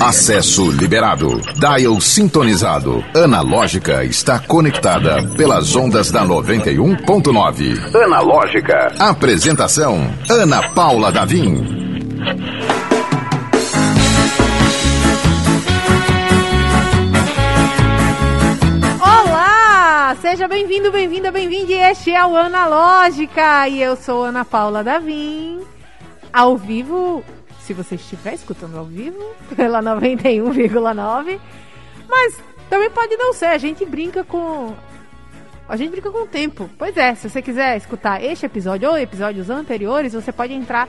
Acesso 0.00 0.70
liberado. 0.70 1.40
Dial 1.54 2.00
sintonizado. 2.00 3.04
Analógica 3.14 4.04
está 4.04 4.38
conectada 4.38 5.22
pelas 5.36 5.76
ondas 5.76 6.10
da 6.10 6.24
91.9. 6.24 7.94
Analógica. 8.04 8.94
Apresentação: 8.98 10.10
Ana 10.28 10.68
Paula 10.70 11.12
Davim. 11.12 11.64
Olá! 19.00 20.16
Seja 20.20 20.48
bem-vindo, 20.48 20.90
bem-vinda, 20.90 21.30
bem-vinde. 21.30 21.72
Este 21.72 22.10
é 22.10 22.24
o 22.26 22.36
Analógica 22.36 23.68
e 23.68 23.82
eu 23.82 23.96
sou 23.96 24.24
Ana 24.24 24.44
Paula 24.44 24.82
Davim. 24.82 25.60
Ao 26.32 26.56
vivo 26.56 27.24
se 27.66 27.74
você 27.74 27.96
estiver 27.96 28.34
escutando 28.34 28.78
ao 28.78 28.84
vivo, 28.84 29.18
pela 29.56 29.82
91,9. 29.82 31.40
Mas 32.08 32.38
também 32.70 32.90
pode 32.90 33.16
não 33.16 33.32
ser, 33.32 33.46
a 33.46 33.58
gente 33.58 33.84
brinca 33.84 34.22
com. 34.22 34.74
A 35.68 35.76
gente 35.76 35.90
brinca 35.90 36.10
com 36.10 36.22
o 36.22 36.26
tempo. 36.26 36.70
Pois 36.78 36.96
é, 36.96 37.14
se 37.16 37.28
você 37.28 37.42
quiser 37.42 37.76
escutar 37.76 38.22
este 38.22 38.46
episódio 38.46 38.88
ou 38.88 38.96
episódios 38.96 39.50
anteriores, 39.50 40.12
você 40.12 40.30
pode 40.30 40.52
entrar 40.52 40.88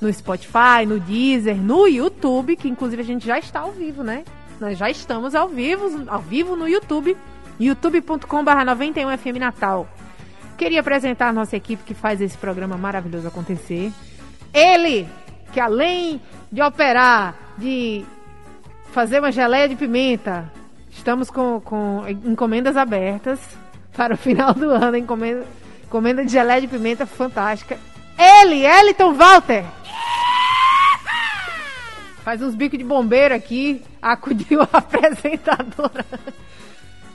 no 0.00 0.12
Spotify, 0.12 0.84
no 0.84 0.98
Deezer, 0.98 1.56
no 1.56 1.86
YouTube, 1.86 2.56
que 2.56 2.68
inclusive 2.68 3.02
a 3.02 3.04
gente 3.04 3.24
já 3.24 3.38
está 3.38 3.60
ao 3.60 3.70
vivo, 3.70 4.02
né? 4.02 4.24
Nós 4.60 4.76
já 4.76 4.90
estamos 4.90 5.34
ao 5.34 5.48
vivo, 5.48 6.04
ao 6.08 6.20
vivo 6.20 6.56
no 6.56 6.68
YouTube, 6.68 7.16
youtube.com/barra 7.60 8.64
91FM 8.74 9.38
Natal. 9.38 9.88
Queria 10.58 10.80
apresentar 10.80 11.28
a 11.28 11.32
nossa 11.32 11.56
equipe 11.56 11.84
que 11.84 11.94
faz 11.94 12.20
esse 12.20 12.36
programa 12.36 12.76
maravilhoso 12.76 13.28
acontecer. 13.28 13.92
Ele, 14.52 15.06
que 15.56 15.60
além 15.60 16.20
de 16.52 16.60
operar, 16.60 17.34
de 17.56 18.04
fazer 18.92 19.20
uma 19.20 19.32
geleia 19.32 19.66
de 19.66 19.74
pimenta, 19.74 20.52
estamos 20.90 21.30
com, 21.30 21.62
com 21.62 22.04
encomendas 22.26 22.76
abertas 22.76 23.40
para 23.96 24.12
o 24.12 24.18
final 24.18 24.52
do 24.52 24.68
ano. 24.68 24.98
Encomenda, 24.98 25.46
encomenda 25.82 26.22
de 26.22 26.30
geleia 26.30 26.60
de 26.60 26.68
pimenta 26.68 27.06
fantástica. 27.06 27.78
Ele, 28.18 28.66
Eliton 28.66 29.14
Walter! 29.14 29.64
Faz 32.22 32.42
uns 32.42 32.54
bicos 32.54 32.78
de 32.78 32.84
bombeiro 32.84 33.34
aqui, 33.34 33.82
acudiu 34.02 34.60
a 34.60 34.68
apresentadora. 34.76 36.04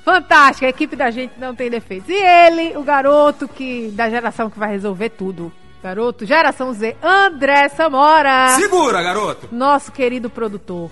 Fantástica, 0.04 0.66
a 0.66 0.72
equipe 0.72 0.96
da 0.96 1.12
gente 1.12 1.34
não 1.38 1.54
tem 1.54 1.70
defeitos. 1.70 2.10
E 2.10 2.16
ele, 2.16 2.76
o 2.76 2.82
garoto 2.82 3.48
que 3.48 3.92
da 3.92 4.10
geração 4.10 4.50
que 4.50 4.58
vai 4.58 4.72
resolver 4.72 5.10
tudo. 5.10 5.54
Garoto, 5.82 6.28
geração 6.28 6.72
Z, 6.74 6.96
André 7.02 7.68
Samora. 7.70 8.50
Segura, 8.50 9.02
garoto. 9.02 9.50
Nosso 9.52 9.92
querido 9.92 10.30
produtor. 10.30 10.92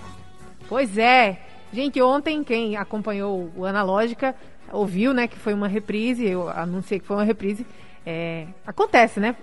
Pois 0.68 0.98
é. 0.98 1.40
Gente, 1.72 2.02
ontem 2.02 2.44
quem 2.44 2.76
acompanhou 2.76 3.52
o 3.56 3.66
Analógica 3.66 4.36
ouviu, 4.72 5.14
né, 5.14 5.28
que 5.28 5.38
foi 5.38 5.54
uma 5.54 5.68
reprise. 5.68 6.26
Eu 6.28 6.50
anunciei 6.50 7.00
que 7.00 7.06
foi 7.06 7.18
uma 7.18 7.24
reprise. 7.24 7.68
É, 8.04 8.48
acontece, 8.66 9.20
né? 9.20 9.36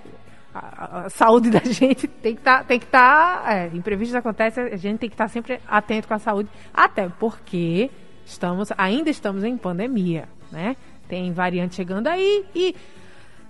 A, 0.53 1.05
a, 1.05 1.11
saúde 1.11 1.49
da 1.51 1.61
gente 1.61 2.09
tem 2.09 2.35
que 2.35 2.41
estar, 2.41 2.59
tá, 2.59 2.65
tem 2.65 2.81
que 2.81 2.87
estar, 2.87 3.45
tá, 3.45 3.55
é, 3.55 3.71
imprevistos 3.73 4.17
acontecem, 4.17 4.65
a 4.65 4.77
gente 4.77 4.99
tem 4.99 5.09
que 5.09 5.15
estar 5.15 5.27
tá 5.27 5.29
sempre 5.29 5.61
atento 5.69 6.09
com 6.09 6.15
a 6.15 6.19
saúde, 6.19 6.49
até 6.75 7.09
porque 7.21 7.89
estamos, 8.25 8.73
ainda 8.77 9.11
estamos 9.11 9.45
em 9.45 9.57
pandemia, 9.57 10.29
né? 10.51 10.75
Tem 11.09 11.33
variante 11.33 11.77
chegando 11.77 12.09
aí 12.09 12.45
e 12.55 12.75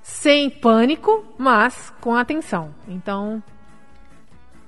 sem 0.06 0.48
pânico, 0.48 1.24
mas 1.36 1.92
com 2.00 2.14
atenção. 2.14 2.72
Então, 2.86 3.42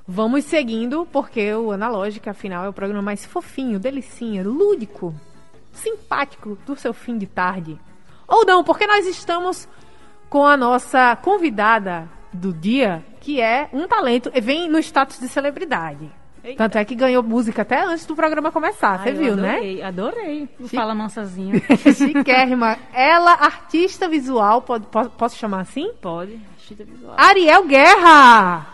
vamos 0.06 0.44
seguindo, 0.44 1.06
porque 1.12 1.54
o 1.54 1.70
Analógica, 1.70 2.32
afinal, 2.32 2.64
é 2.64 2.68
o 2.68 2.72
programa 2.72 3.00
mais 3.00 3.24
fofinho, 3.24 3.78
delicinha, 3.78 4.42
lúdico, 4.42 5.14
simpático 5.72 6.58
do 6.66 6.74
seu 6.74 6.92
fim 6.92 7.16
de 7.16 7.28
tarde. 7.28 7.80
Ou 8.26 8.44
não, 8.44 8.64
porque 8.64 8.84
nós 8.84 9.06
estamos 9.06 9.68
com 10.28 10.44
a 10.44 10.56
nossa 10.56 11.14
convidada 11.14 12.10
do 12.32 12.52
dia, 12.52 13.06
que 13.20 13.40
é 13.40 13.70
um 13.72 13.86
talento, 13.86 14.32
vem 14.42 14.68
no 14.68 14.80
status 14.80 15.20
de 15.20 15.28
celebridade. 15.28 16.10
Eita. 16.48 16.64
Tanto 16.64 16.78
é 16.78 16.84
que 16.84 16.94
ganhou 16.94 17.22
música 17.22 17.60
até 17.60 17.84
antes 17.84 18.06
do 18.06 18.16
programa 18.16 18.50
começar, 18.50 19.02
você 19.02 19.12
viu, 19.12 19.34
adorei, 19.34 19.76
né? 19.76 19.82
Adorei, 19.82 20.48
o 20.58 20.66
Fala 20.66 20.94
Mansazinha. 20.94 21.60
Chiquérrima. 21.94 22.78
Ela, 22.94 23.32
artista 23.32 24.08
visual, 24.08 24.62
pode, 24.62 24.86
posso 25.18 25.36
chamar 25.36 25.60
assim? 25.60 25.92
Pode, 26.00 26.40
artista 26.56 26.84
visual. 26.84 27.14
Ariel 27.18 27.66
Guerra! 27.66 28.66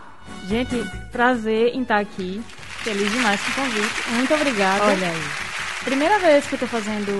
Gente, 0.47 0.81
prazer 1.11 1.75
em 1.75 1.81
estar 1.81 1.99
aqui. 1.99 2.41
Feliz 2.79 3.11
demais 3.11 3.41
com 3.41 3.51
o 3.51 3.65
convite. 3.65 4.09
Muito 4.11 4.33
obrigada. 4.33 4.85
Olha 4.85 5.09
aí. 5.09 5.21
Primeira 5.83 6.17
vez 6.19 6.47
que 6.47 6.55
eu 6.55 6.59
tô 6.59 6.67
fazendo 6.67 7.11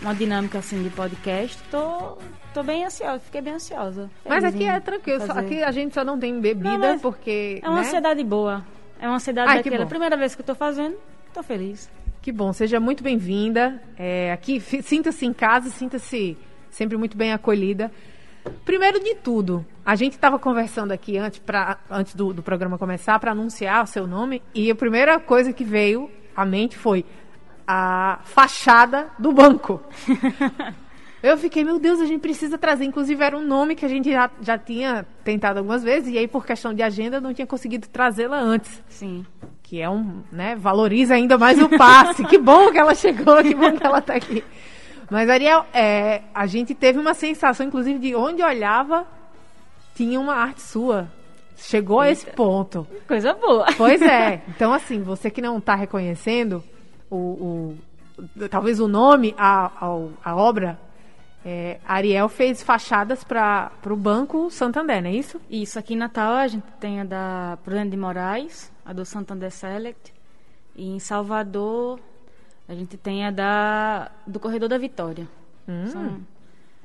uma 0.00 0.14
dinâmica 0.14 0.58
assim 0.58 0.82
de 0.82 0.88
podcast, 0.88 1.58
tô, 1.70 2.16
tô 2.54 2.62
bem 2.62 2.84
ansiosa, 2.84 3.20
fiquei 3.20 3.42
bem 3.42 3.54
ansiosa. 3.54 4.10
Mas 4.26 4.42
aqui 4.42 4.64
é 4.64 4.80
tranquilo, 4.80 5.24
aqui 5.32 5.62
a 5.62 5.70
gente 5.70 5.92
só 5.92 6.02
não 6.02 6.18
tem 6.18 6.40
bebida 6.40 6.78
não, 6.94 6.98
porque. 6.98 7.60
É 7.62 7.68
uma 7.68 7.80
né? 7.80 7.86
ansiedade 7.86 8.24
boa. 8.24 8.64
É 9.02 9.08
uma 9.08 9.18
cidade 9.18 9.50
Ai, 9.50 9.56
daquela. 9.56 9.84
Primeira 9.84 10.16
vez 10.16 10.36
que 10.36 10.42
eu 10.42 10.46
tô 10.46 10.54
fazendo, 10.54 10.96
tô 11.34 11.42
feliz. 11.42 11.90
Que 12.22 12.30
bom, 12.30 12.52
seja 12.52 12.78
muito 12.78 13.02
bem-vinda. 13.02 13.82
É, 13.98 14.30
aqui, 14.30 14.60
sinta-se 14.60 15.26
em 15.26 15.32
casa, 15.32 15.70
sinta-se 15.70 16.38
sempre 16.70 16.96
muito 16.96 17.16
bem 17.16 17.32
acolhida. 17.32 17.90
Primeiro 18.64 19.00
de 19.00 19.16
tudo, 19.16 19.66
a 19.84 19.96
gente 19.96 20.12
estava 20.12 20.38
conversando 20.38 20.92
aqui 20.92 21.18
antes, 21.18 21.40
pra, 21.40 21.78
antes 21.90 22.14
do, 22.14 22.32
do 22.32 22.44
programa 22.44 22.78
começar 22.78 23.18
para 23.18 23.32
anunciar 23.32 23.82
o 23.82 23.88
seu 23.88 24.06
nome 24.06 24.40
e 24.54 24.70
a 24.70 24.74
primeira 24.74 25.18
coisa 25.18 25.52
que 25.52 25.64
veio 25.64 26.08
à 26.36 26.44
mente 26.44 26.78
foi 26.78 27.04
a 27.66 28.20
fachada 28.22 29.10
do 29.18 29.32
banco. 29.32 29.82
Eu 31.22 31.38
fiquei, 31.38 31.62
meu 31.62 31.78
Deus, 31.78 32.00
a 32.00 32.06
gente 32.06 32.20
precisa 32.20 32.58
trazer. 32.58 32.84
Inclusive, 32.84 33.22
era 33.22 33.38
um 33.38 33.46
nome 33.46 33.76
que 33.76 33.84
a 33.86 33.88
gente 33.88 34.10
já, 34.10 34.28
já 34.40 34.58
tinha 34.58 35.06
tentado 35.22 35.58
algumas 35.58 35.82
vezes, 35.84 36.12
e 36.12 36.18
aí, 36.18 36.26
por 36.26 36.44
questão 36.44 36.74
de 36.74 36.82
agenda, 36.82 37.20
não 37.20 37.32
tinha 37.32 37.46
conseguido 37.46 37.86
trazê-la 37.88 38.38
antes. 38.38 38.82
Sim. 38.88 39.24
Que 39.62 39.80
é 39.80 39.88
um, 39.88 40.22
né, 40.32 40.56
valoriza 40.56 41.14
ainda 41.14 41.38
mais 41.38 41.62
o 41.62 41.68
passe. 41.68 42.24
que 42.26 42.38
bom 42.38 42.72
que 42.72 42.78
ela 42.78 42.94
chegou, 42.94 43.40
que 43.40 43.54
bom 43.54 43.76
que 43.76 43.86
ela 43.86 43.98
está 44.00 44.14
aqui. 44.14 44.42
Mas, 45.08 45.28
Ariel, 45.28 45.64
é, 45.72 46.22
a 46.34 46.46
gente 46.46 46.74
teve 46.74 46.98
uma 46.98 47.14
sensação, 47.14 47.64
inclusive, 47.64 48.00
de 48.00 48.16
onde 48.16 48.42
olhava, 48.42 49.06
tinha 49.94 50.18
uma 50.18 50.34
arte 50.34 50.60
sua. 50.60 51.08
Chegou 51.56 52.02
Eita. 52.02 52.08
a 52.08 52.12
esse 52.12 52.26
ponto. 52.32 52.84
Coisa 53.06 53.32
boa. 53.32 53.66
Pois 53.76 54.02
é. 54.02 54.42
Então, 54.48 54.72
assim, 54.72 55.02
você 55.02 55.30
que 55.30 55.40
não 55.40 55.58
está 55.58 55.76
reconhecendo 55.76 56.64
o, 57.08 57.16
o, 57.16 57.78
talvez 58.48 58.80
o 58.80 58.88
nome, 58.88 59.34
a, 59.38 59.66
a, 59.66 60.08
a 60.24 60.36
obra 60.36 60.78
é, 61.44 61.80
Ariel 61.84 62.28
fez 62.28 62.62
fachadas 62.62 63.24
para 63.24 63.72
o 63.86 63.96
Banco 63.96 64.50
Santander, 64.50 65.02
não 65.02 65.10
é 65.10 65.14
isso? 65.14 65.40
Isso, 65.50 65.78
aqui 65.78 65.94
em 65.94 65.96
Natal 65.96 66.34
a 66.34 66.46
gente 66.46 66.64
tem 66.78 67.00
a 67.00 67.04
da 67.04 67.58
Prudente 67.64 67.90
de 67.90 67.96
Moraes, 67.96 68.72
a 68.84 68.92
do 68.92 69.04
Santander 69.04 69.50
Select. 69.50 70.14
E 70.76 70.88
em 70.88 70.98
Salvador 70.98 71.98
a 72.68 72.74
gente 72.74 72.96
tem 72.96 73.26
a 73.26 73.30
da 73.30 74.10
do 74.26 74.38
Corredor 74.38 74.68
da 74.68 74.78
Vitória. 74.78 75.28
Hum. 75.68 75.86
São, 75.86 76.20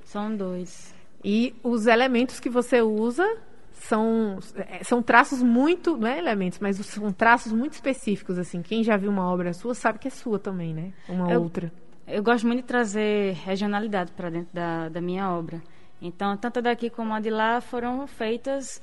são 0.04 0.36
dois. 0.36 0.94
E 1.24 1.56
os 1.64 1.88
elementos 1.88 2.40
que 2.40 2.50
você 2.50 2.82
usa 2.82 3.26
são, 3.74 4.40
é, 4.56 4.84
são 4.84 5.02
traços 5.04 5.42
muito, 5.42 5.96
não 5.96 6.08
é 6.08 6.18
elementos, 6.18 6.60
mas 6.60 6.78
são 6.78 7.12
traços 7.12 7.52
muito 7.52 7.74
específicos, 7.74 8.38
assim. 8.40 8.62
Quem 8.62 8.84
já 8.84 8.98
viu 8.98 9.10
uma 9.12 9.32
obra 9.32 9.54
sua 9.54 9.76
sabe 9.76 10.00
que 10.00 10.08
é 10.08 10.12
sua 10.12 10.40
também, 10.40 10.74
né? 10.74 10.94
Uma 11.08 11.32
Eu, 11.32 11.44
outra. 11.44 11.72
Eu 12.08 12.24
gosto 12.24 12.48
muito 12.48 12.62
de 12.62 12.68
trazer 12.68 13.34
regionalidade 13.44 14.14
para 14.14 14.30
dentro 14.30 14.48
da, 14.54 14.88
da 14.88 15.02
minha 15.02 15.30
obra. 15.30 15.62
Então, 16.02 16.38
tanto 16.38 16.62
daqui 16.62 16.90
como 16.90 17.14
a 17.14 17.20
de 17.20 17.30
lá 17.30 17.60
foram 17.60 18.08
feitas 18.08 18.82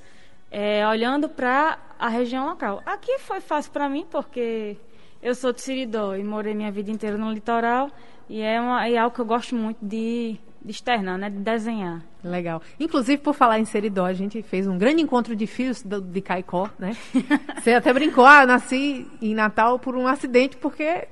é, 0.51 0.87
olhando 0.87 1.27
para 1.27 1.79
a 1.99 2.09
região 2.09 2.45
local. 2.45 2.83
Aqui 2.85 3.19
foi 3.21 3.41
fácil 3.41 3.73
para 3.73 3.89
mim, 3.89 4.05
porque 4.11 4.77
eu 5.23 5.35
sou 5.35 5.55
de 5.55 5.63
Siridó 5.63 6.15
e 6.15 6.23
morei 6.23 6.55
minha 6.55 6.71
vida 6.71 6.91
inteira 6.91 7.17
no 7.17 7.33
litoral. 7.33 7.91
E 8.29 8.43
é, 8.43 8.61
uma, 8.61 8.87
é 8.87 8.99
algo 8.99 9.15
que 9.15 9.23
eu 9.23 9.27
gosto 9.27 9.55
muito 9.55 9.79
de, 9.81 10.39
de 10.63 10.71
externar, 10.71 11.17
né? 11.17 11.31
De 11.31 11.39
desenhar. 11.39 12.05
Legal. 12.23 12.61
Inclusive, 12.79 13.23
por 13.23 13.33
falar 13.33 13.59
em 13.59 13.65
Seridó, 13.65 14.05
a 14.05 14.13
gente 14.13 14.43
fez 14.43 14.67
um 14.67 14.77
grande 14.77 15.01
encontro 15.01 15.35
de 15.35 15.47
filhos 15.47 15.83
do, 15.83 15.99
de 15.99 16.21
Caicó, 16.21 16.69
né? 16.79 16.95
Você 17.59 17.73
até 17.73 17.91
brincou, 17.91 18.27
ah, 18.27 18.45
nasci 18.45 19.11
em 19.23 19.35
Natal 19.35 19.79
por 19.79 19.97
um 19.97 20.07
acidente, 20.07 20.59
porque 20.59 21.09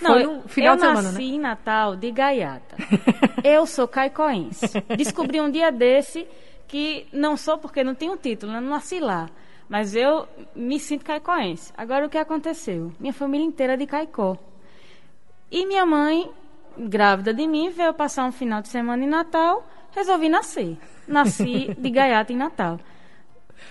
não, 0.00 0.12
Foi 0.12 0.26
um 0.26 0.42
final 0.42 0.72
eu 0.72 0.76
de 0.76 0.80
semana, 0.82 1.02
nasci 1.02 1.18
né? 1.18 1.24
em 1.24 1.38
Natal 1.38 1.96
de 1.96 2.10
gaiata. 2.10 2.76
eu 3.44 3.66
sou 3.66 3.86
caicoense. 3.86 4.66
Descobri 4.96 5.40
um 5.40 5.50
dia 5.50 5.70
desse 5.70 6.26
que 6.66 7.06
não 7.12 7.36
sou 7.36 7.58
porque 7.58 7.84
não 7.84 7.94
tenho 7.94 8.16
título, 8.16 8.52
né? 8.52 8.60
não 8.60 8.70
nasci 8.70 9.00
lá. 9.00 9.28
Mas 9.68 9.94
eu 9.94 10.26
me 10.54 10.80
sinto 10.80 11.04
caicoense. 11.04 11.72
Agora 11.76 12.06
o 12.06 12.08
que 12.08 12.18
aconteceu? 12.18 12.92
Minha 12.98 13.12
família 13.12 13.46
inteira 13.46 13.74
é 13.74 13.76
de 13.76 13.86
Caicó. 13.86 14.36
E 15.50 15.66
minha 15.66 15.84
mãe, 15.84 16.30
grávida 16.78 17.34
de 17.34 17.46
mim, 17.46 17.70
veio 17.70 17.92
passar 17.94 18.24
um 18.24 18.32
final 18.32 18.62
de 18.62 18.68
semana 18.68 19.04
em 19.04 19.08
Natal, 19.08 19.66
resolvi 19.92 20.28
nascer. 20.28 20.76
Nasci 21.06 21.74
de 21.76 21.90
gaiata 21.90 22.32
em 22.32 22.36
Natal. 22.36 22.80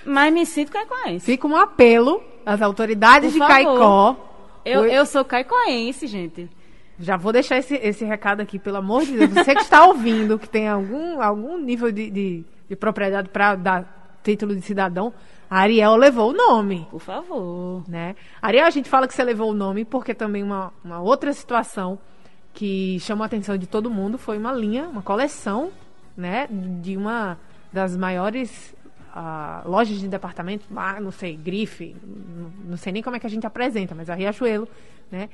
Mas 0.05 0.31
me 0.33 0.45
sinto 0.45 0.71
caicoense. 0.71 1.25
Fica 1.25 1.47
um 1.47 1.55
apelo 1.55 2.21
às 2.45 2.61
autoridades 2.61 3.31
Por 3.31 3.33
de 3.33 3.39
favor. 3.39 3.53
Caicó. 3.53 4.28
Eu, 4.65 4.85
eu 4.85 5.05
sou 5.05 5.23
caicoense, 5.25 6.07
gente. 6.07 6.49
Já 6.99 7.15
vou 7.15 7.31
deixar 7.31 7.57
esse, 7.57 7.75
esse 7.75 8.03
recado 8.03 8.41
aqui, 8.41 8.59
pelo 8.59 8.77
amor 8.77 9.05
de 9.05 9.17
Deus. 9.17 9.31
Você 9.31 9.55
que 9.55 9.61
está 9.61 9.85
ouvindo, 9.85 10.37
que 10.37 10.49
tem 10.49 10.67
algum, 10.67 11.21
algum 11.21 11.57
nível 11.57 11.91
de, 11.91 12.09
de, 12.09 12.45
de 12.67 12.75
propriedade 12.75 13.29
para 13.29 13.55
dar 13.55 14.17
título 14.21 14.53
de 14.53 14.61
cidadão, 14.61 15.13
Ariel 15.49 15.95
levou 15.95 16.31
o 16.31 16.33
nome. 16.33 16.87
Por 16.91 16.99
favor. 16.99 17.83
Né? 17.87 18.15
Ariel, 18.41 18.65
a 18.65 18.69
gente 18.69 18.89
fala 18.89 19.07
que 19.07 19.13
você 19.13 19.23
levou 19.23 19.49
o 19.51 19.53
nome 19.53 19.85
porque 19.85 20.13
também 20.13 20.43
uma, 20.43 20.73
uma 20.83 21.01
outra 21.01 21.31
situação 21.33 21.97
que 22.53 22.99
chamou 22.99 23.23
a 23.23 23.27
atenção 23.27 23.57
de 23.57 23.65
todo 23.65 23.89
mundo 23.89 24.17
foi 24.17 24.37
uma 24.37 24.51
linha, 24.51 24.87
uma 24.87 25.01
coleção, 25.01 25.71
né, 26.17 26.47
de 26.81 26.97
uma 26.97 27.37
das 27.71 27.95
maiores 27.95 28.75
uh, 29.15 29.69
lojas 29.69 29.99
de 29.99 30.07
departamento, 30.07 30.65
ah, 30.75 30.99
não 30.99 31.11
sei, 31.11 31.35
grife, 31.35 31.95
não, 32.03 32.51
não, 32.71 32.77
sei 32.77 32.93
nem 32.93 33.03
como 33.03 33.15
é 33.15 33.19
que 33.19 33.27
a 33.27 33.29
gente 33.29 33.45
apresenta, 33.45 33.93
mas 33.95 34.09
a 34.09 34.15
Riachuelo, 34.15 34.67
né, 35.11 35.29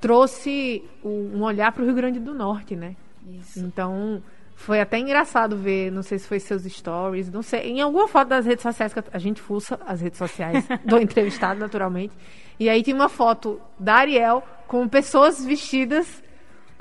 trouxe 0.00 0.82
um 1.04 1.42
olhar 1.42 1.72
para 1.72 1.82
o 1.82 1.86
Rio 1.86 1.94
Grande 1.94 2.18
do 2.18 2.34
Norte, 2.34 2.74
né? 2.74 2.96
Isso. 3.38 3.60
Então, 3.60 4.22
foi 4.54 4.80
até 4.80 4.98
engraçado 4.98 5.56
ver, 5.56 5.90
não 5.90 6.02
sei 6.02 6.18
se 6.18 6.26
foi 6.26 6.40
seus 6.40 6.64
stories, 6.64 7.30
não 7.30 7.42
sei, 7.42 7.70
em 7.70 7.80
alguma 7.80 8.08
foto 8.08 8.28
das 8.28 8.46
redes 8.46 8.62
sociais, 8.62 8.92
que 8.92 9.02
a 9.12 9.18
gente 9.18 9.40
fuça 9.40 9.78
as 9.86 10.00
redes 10.00 10.18
sociais 10.18 10.66
do 10.84 10.98
entrevistado, 10.98 11.60
naturalmente. 11.60 12.14
E 12.58 12.68
aí 12.68 12.82
tinha 12.82 12.94
uma 12.94 13.08
foto 13.08 13.60
da 13.78 13.94
Ariel 13.94 14.42
com 14.66 14.88
pessoas 14.88 15.44
vestidas 15.44 16.22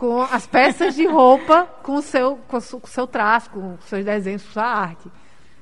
com 0.02 0.20
as 0.24 0.48
peças 0.48 0.96
de 0.96 1.06
roupa 1.06 1.64
com 1.84 1.94
o 1.94 2.02
seu, 2.02 2.38
com 2.48 2.58
o 2.58 2.62
seu 2.62 3.06
traço, 3.06 3.52
com 3.52 3.76
os 3.76 3.86
seus 3.86 4.04
desenhos, 4.04 4.42
sua 4.42 4.64
arte. 4.64 5.08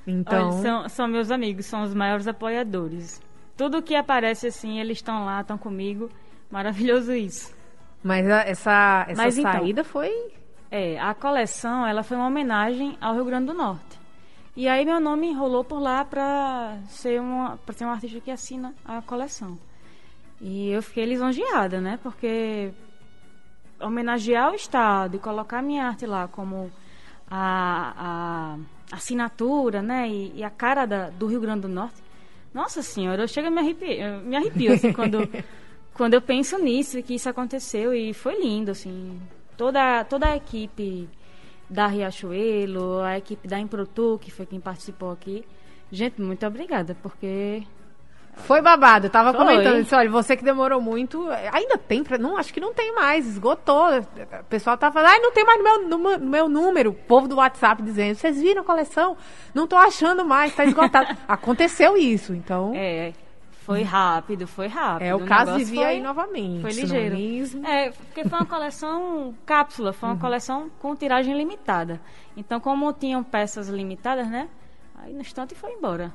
Então... 0.09 0.49
Olha, 0.49 0.61
são, 0.61 0.89
são 0.89 1.07
meus 1.07 1.31
amigos, 1.31 1.65
são 1.65 1.83
os 1.83 1.93
maiores 1.93 2.27
apoiadores. 2.27 3.21
Tudo 3.55 3.81
que 3.81 3.95
aparece 3.95 4.47
assim, 4.47 4.79
eles 4.79 4.97
estão 4.97 5.25
lá, 5.25 5.41
estão 5.41 5.57
comigo. 5.57 6.09
Maravilhoso 6.49 7.13
isso. 7.13 7.53
Mas 8.03 8.25
essa, 8.25 9.05
essa 9.07 9.21
Mas, 9.21 9.37
então, 9.37 9.51
saída 9.51 9.81
então, 9.81 9.83
foi. 9.83 10.11
É, 10.71 10.99
a 10.99 11.13
coleção 11.13 11.85
ela 11.85 12.03
foi 12.03 12.15
uma 12.15 12.27
homenagem 12.27 12.97
ao 13.01 13.13
Rio 13.13 13.25
Grande 13.25 13.47
do 13.47 13.53
Norte. 13.53 13.99
E 14.55 14.67
aí 14.67 14.85
meu 14.85 14.99
nome 14.99 15.33
rolou 15.33 15.63
por 15.63 15.79
lá 15.79 16.03
para 16.03 16.77
ser 16.89 17.19
uma 17.21 17.57
para 17.57 17.73
ser 17.73 17.85
um 17.85 17.91
artista 17.91 18.19
que 18.19 18.31
assina 18.31 18.73
a 18.85 19.01
coleção. 19.01 19.57
E 20.41 20.69
eu 20.69 20.81
fiquei 20.81 21.05
lisonjeada, 21.05 21.81
né? 21.81 21.99
Porque 22.01 22.71
homenagear 23.79 24.51
o 24.51 24.55
Estado 24.55 25.15
e 25.15 25.19
colocar 25.19 25.61
minha 25.61 25.85
arte 25.85 26.05
lá 26.05 26.27
como 26.27 26.71
a, 27.29 27.93
a 27.97 28.57
assinatura, 28.91 29.81
né, 29.81 30.09
e, 30.09 30.33
e 30.37 30.43
a 30.43 30.49
cara 30.49 30.85
da, 30.85 31.09
do 31.09 31.27
Rio 31.27 31.41
Grande 31.41 31.61
do 31.61 31.69
Norte, 31.69 32.01
nossa 32.53 32.81
senhora, 32.81 33.23
eu 33.23 33.27
chego 33.27 33.47
a 33.47 33.51
me 33.51 33.59
arrepio, 33.59 34.21
me 34.21 34.35
arrepio 34.35 34.73
assim, 34.73 34.91
quando, 34.91 35.29
quando 35.93 36.15
eu 36.15 36.21
penso 36.21 36.57
nisso, 36.57 37.01
que 37.03 37.13
isso 37.13 37.29
aconteceu 37.29 37.93
e 37.93 38.13
foi 38.13 38.41
lindo, 38.41 38.71
assim, 38.71 39.19
toda, 39.55 40.03
toda 40.05 40.27
a 40.27 40.35
equipe 40.35 41.07
da 41.69 41.85
Riachuelo, 41.85 43.01
a 43.01 43.17
equipe 43.17 43.47
da 43.47 43.59
Improtu, 43.59 44.17
que 44.19 44.31
foi 44.31 44.45
quem 44.45 44.59
participou 44.59 45.11
aqui, 45.11 45.45
gente, 45.91 46.19
muito 46.21 46.45
obrigada, 46.45 46.95
porque 46.95 47.63
foi 48.39 48.61
babado, 48.61 49.07
eu 49.07 49.09
tava 49.09 49.31
Foi. 49.31 49.39
comentando 49.39 49.79
isso, 49.79 49.95
olha, 49.95 50.09
você 50.09 50.35
que 50.35 50.43
demorou 50.43 50.81
muito, 50.81 51.27
ainda 51.51 51.77
tem, 51.77 52.03
pra, 52.03 52.17
não, 52.17 52.37
acho 52.37 52.53
que 52.53 52.59
não 52.59 52.73
tem 52.73 52.93
mais, 52.93 53.27
esgotou. 53.27 53.99
O 53.99 54.43
pessoal 54.49 54.77
tava 54.77 54.93
falando, 54.93 55.11
ai, 55.11 55.19
não 55.19 55.31
tem 55.31 55.45
mais 55.45 55.57
no 55.57 55.97
meu, 55.97 56.19
no 56.19 56.25
meu 56.25 56.49
número, 56.49 56.91
o 56.91 56.93
povo 56.93 57.27
do 57.27 57.35
WhatsApp 57.35 57.81
dizendo, 57.81 58.15
vocês 58.15 58.41
viram 58.41 58.61
a 58.61 58.65
coleção? 58.65 59.15
Não 59.53 59.67
tô 59.67 59.75
achando 59.75 60.25
mais, 60.25 60.55
tá 60.55 60.65
esgotado. 60.65 61.15
Aconteceu 61.27 61.95
isso, 61.97 62.33
então... 62.33 62.73
É, 62.75 63.13
foi 63.69 63.83
rápido, 63.83 64.47
foi 64.47 64.65
rápido. 64.65 65.05
É, 65.05 65.13
o, 65.13 65.19
o 65.19 65.25
caso 65.25 65.55
de 65.55 65.63
vir 65.63 65.83
aí 65.83 66.01
novamente. 66.01 66.61
Foi 66.61 66.71
ligeiro. 66.71 67.15
É, 67.63 67.91
porque 67.91 68.27
foi 68.27 68.39
uma 68.39 68.45
coleção 68.45 69.35
cápsula, 69.45 69.93
foi 69.93 70.09
uma 70.09 70.15
uhum. 70.15 70.21
coleção 70.21 70.71
com 70.79 70.95
tiragem 70.95 71.37
limitada. 71.37 72.01
Então, 72.35 72.59
como 72.59 72.91
tinham 72.93 73.23
peças 73.23 73.69
limitadas, 73.69 74.27
né? 74.27 74.49
Aí 74.95 75.13
no 75.13 75.21
instante 75.21 75.53
foi 75.53 75.71
embora. 75.73 76.11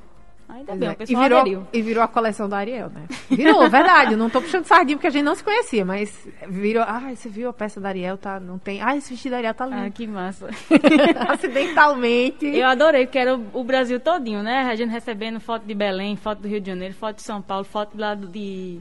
Ainda 0.47 0.75
bem, 0.75 0.89
o 0.89 0.95
pessoal 0.95 1.21
e 1.21 1.23
virou, 1.23 1.39
aderiu. 1.39 1.67
E 1.73 1.81
virou 1.81 2.03
a 2.03 2.07
coleção 2.07 2.47
da 2.47 2.57
Ariel, 2.57 2.89
né? 2.89 3.07
Virou, 3.29 3.67
verdade. 3.69 4.15
Não 4.15 4.29
tô 4.29 4.41
puxando 4.41 4.65
sardinha 4.65 4.95
porque 4.95 5.07
a 5.07 5.11
gente 5.11 5.23
não 5.23 5.33
se 5.33 5.43
conhecia, 5.43 5.83
mas 5.83 6.27
virou. 6.47 6.83
Ah, 6.83 7.11
você 7.15 7.27
viu 7.27 7.49
a 7.49 7.53
peça 7.53 7.81
da 7.81 7.89
Ariel, 7.89 8.17
tá? 8.17 8.39
Não 8.39 8.59
tem. 8.59 8.81
Ah, 8.81 8.95
esse 8.95 9.09
vestido 9.09 9.31
da 9.31 9.37
Ariel 9.37 9.53
tá 9.53 9.65
lindo. 9.65 9.81
Ah, 9.85 9.89
que 9.89 10.05
massa. 10.05 10.47
Acidentalmente. 11.29 12.45
Eu 12.45 12.67
adorei, 12.67 13.05
porque 13.07 13.17
era 13.17 13.35
o, 13.35 13.45
o, 13.53 13.63
Brasil 13.63 13.99
todinho, 13.99 14.43
né? 14.43 14.69
A 14.69 14.75
gente 14.75 14.91
recebendo 14.91 15.39
foto 15.39 15.65
de 15.65 15.73
Belém, 15.73 16.15
foto 16.15 16.43
do 16.43 16.47
Rio 16.47 16.61
de 16.61 16.67
Janeiro, 16.67 16.93
foto 16.93 17.17
de 17.17 17.23
São 17.23 17.41
Paulo, 17.41 17.65
foto 17.65 17.97
lá 17.97 18.13
de, 18.13 18.79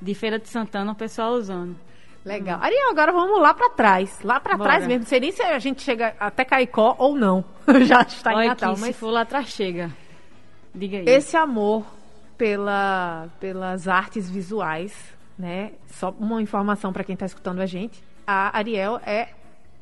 de 0.00 0.14
Feira 0.14 0.38
de 0.38 0.48
Santana, 0.48 0.92
o 0.92 0.94
pessoal 0.96 1.32
usando. 1.32 1.76
Legal. 2.24 2.60
Hum. 2.60 2.62
Ariel, 2.62 2.90
agora 2.90 3.12
vamos 3.12 3.40
lá 3.40 3.52
para 3.52 3.70
trás. 3.70 4.20
Lá 4.22 4.38
para 4.38 4.56
trás 4.56 4.86
mesmo. 4.86 5.00
Não 5.00 5.06
sei 5.06 5.18
nem 5.18 5.32
se 5.32 5.42
a 5.42 5.58
gente 5.58 5.82
chega 5.82 6.14
até 6.20 6.44
Caicó 6.44 6.94
ou 6.96 7.16
não. 7.16 7.44
Já 7.84 8.02
está 8.02 8.34
Olha 8.34 8.44
em 8.44 8.48
Natal. 8.48 8.76
mas... 8.78 8.94
se 8.94 9.00
for 9.00 9.10
lá 9.10 9.22
atrás, 9.22 9.48
chega. 9.48 9.90
Diga 10.74 10.98
aí. 10.98 11.04
Esse 11.06 11.36
amor 11.36 11.84
pela, 12.36 13.28
pelas 13.38 13.86
artes 13.88 14.28
visuais, 14.30 14.92
né? 15.38 15.72
Só 15.88 16.10
uma 16.18 16.40
informação 16.42 16.92
para 16.92 17.04
quem 17.04 17.14
está 17.14 17.26
escutando 17.26 17.60
a 17.60 17.66
gente. 17.66 18.02
A 18.26 18.56
Ariel 18.56 19.00
é 19.04 19.28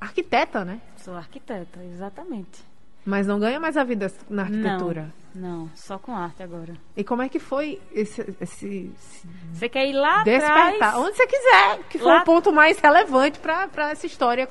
arquiteta, 0.01 0.65
né? 0.65 0.81
Sou 0.97 1.15
arquiteta, 1.15 1.83
exatamente. 1.85 2.65
Mas 3.05 3.27
não 3.27 3.39
ganha 3.39 3.59
mais 3.59 3.77
a 3.77 3.85
vida 3.85 4.13
na 4.29 4.43
arquitetura? 4.43 5.13
Não, 5.35 5.61
não 5.61 5.71
só 5.75 5.99
com 5.99 6.15
arte 6.15 6.43
agora. 6.43 6.75
E 6.97 7.03
como 7.03 7.23
é 7.23 7.29
que 7.29 7.39
foi 7.39 7.81
esse... 7.93 8.21
esse, 8.41 8.93
esse 8.95 9.29
você 9.55 9.69
quer 9.69 9.87
ir 9.87 9.95
lá 9.95 10.23
despertar? 10.23 10.75
Atrás? 10.75 10.97
Onde 10.97 11.17
você 11.17 11.27
quiser, 11.27 11.79
que 11.89 11.99
foi 11.99 12.19
o 12.19 12.25
ponto 12.25 12.53
mais 12.53 12.79
relevante 12.79 13.39
para 13.39 13.91
essa 13.91 14.07
história 14.07 14.47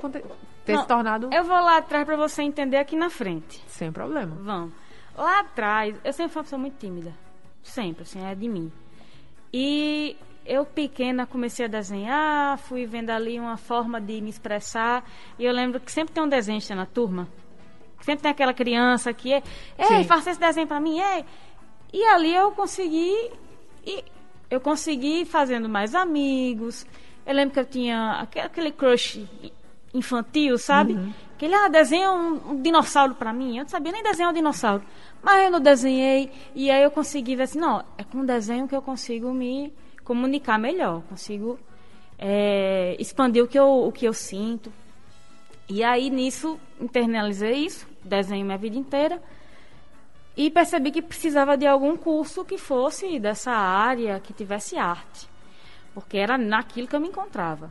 ter 0.65 0.74
não, 0.74 0.81
se 0.81 0.88
tornado... 0.88 1.30
Eu 1.31 1.44
vou 1.44 1.59
lá 1.59 1.77
atrás 1.77 2.06
para 2.06 2.18
você 2.18 2.42
entender 2.42 2.77
aqui 2.77 2.95
na 2.95 3.09
frente. 3.09 3.63
Sem 3.68 3.92
problema. 3.92 4.35
Vamos. 4.42 4.74
Lá 5.19 5.42
atrás, 5.42 6.00
eu 6.01 6.13
sempre 6.13 6.31
fui 6.31 6.39
uma 6.39 6.44
pessoa 6.45 6.60
muito 6.62 6.77
tímida. 6.77 7.13
Sempre, 7.62 8.04
assim, 8.04 8.25
é 8.25 8.33
de 8.33 8.48
mim. 8.48 8.71
E 9.51 10.16
eu 10.45 10.66
pequena 10.66 11.25
comecei 11.25 11.66
a 11.66 11.68
desenhar, 11.68 12.57
fui 12.57 12.86
vendo 12.86 13.10
ali 13.10 13.38
uma 13.38 13.57
forma 13.57 14.00
de 14.00 14.21
me 14.21 14.30
expressar. 14.30 15.04
E 15.38 15.44
eu 15.44 15.51
lembro 15.51 15.77
que 15.81 15.92
sempre 15.92 16.13
tem 16.13 16.24
um 16.24 16.30
desenho 16.30 16.62
na 16.74 16.86
turma. 16.86 17.27
Sempre 18.00 18.21
tem 18.21 18.31
aquela 18.31 18.54
criança 18.54 19.13
que 19.13 19.33
é, 19.33 19.44
ei, 19.77 19.86
Sim. 19.88 20.04
faça 20.06 20.31
esse 20.31 20.39
desenho 20.39 20.68
para 20.68 20.80
mim, 20.80 21.01
ei. 21.01 21.25
E 21.92 22.01
ali 22.06 22.33
eu 22.33 22.54
consegui 22.54 23.13
e 23.86 24.06
eu 24.50 24.62
consegui 24.62 25.25
fazendo 25.25 25.68
mais 25.68 25.95
amigos. 25.95 26.88
Eu 27.25 27.36
lembro 27.36 27.54
que 27.54 27.59
eu 27.59 27.66
tinha 27.66 28.21
aquele 28.21 28.71
crush 28.71 29.28
infantil, 29.93 30.57
sabe? 30.57 30.93
Uhum. 30.93 31.13
Que 31.37 31.45
ele, 31.45 31.55
ah, 31.55 31.67
desenha 31.67 32.11
um, 32.11 32.51
um 32.51 32.61
dinossauro 32.61 33.15
para 33.15 33.33
mim. 33.33 33.57
Eu 33.57 33.63
não 33.63 33.69
sabia 33.69 33.91
nem 33.91 34.03
desenhar 34.03 34.31
um 34.31 34.33
dinossauro. 34.33 34.83
Mas 35.21 35.45
eu 35.45 35.51
não 35.51 35.59
desenhei 35.59 36.31
e 36.55 36.69
aí 36.69 36.83
eu 36.83 36.91
consegui 36.91 37.35
ver 37.35 37.43
assim, 37.43 37.59
não, 37.59 37.83
é 37.97 38.03
com 38.03 38.25
desenho 38.25 38.67
que 38.67 38.75
eu 38.75 38.81
consigo 38.81 39.33
me 39.33 39.73
comunicar 40.03 40.57
melhor, 40.57 41.01
consigo 41.03 41.59
é, 42.17 42.95
expandir 42.99 43.43
o 43.43 43.47
que, 43.47 43.59
eu, 43.59 43.87
o 43.87 43.91
que 43.91 44.05
eu 44.05 44.13
sinto. 44.13 44.71
E 45.67 45.83
aí 45.83 46.09
nisso 46.09 46.59
internalizei 46.79 47.65
isso, 47.65 47.87
desenho 48.03 48.45
minha 48.45 48.57
vida 48.57 48.77
inteira 48.77 49.21
e 50.39 50.49
percebi 50.49 50.89
que 50.89 51.01
precisava 51.01 51.57
de 51.57 51.67
algum 51.67 51.97
curso 51.97 52.45
que 52.45 52.57
fosse 52.57 53.19
dessa 53.19 53.51
área, 53.51 54.21
que 54.21 54.31
tivesse 54.31 54.77
arte, 54.77 55.27
porque 55.93 56.17
era 56.17 56.37
naquilo 56.37 56.87
que 56.87 56.95
eu 56.95 56.99
me 57.01 57.09
encontrava. 57.09 57.69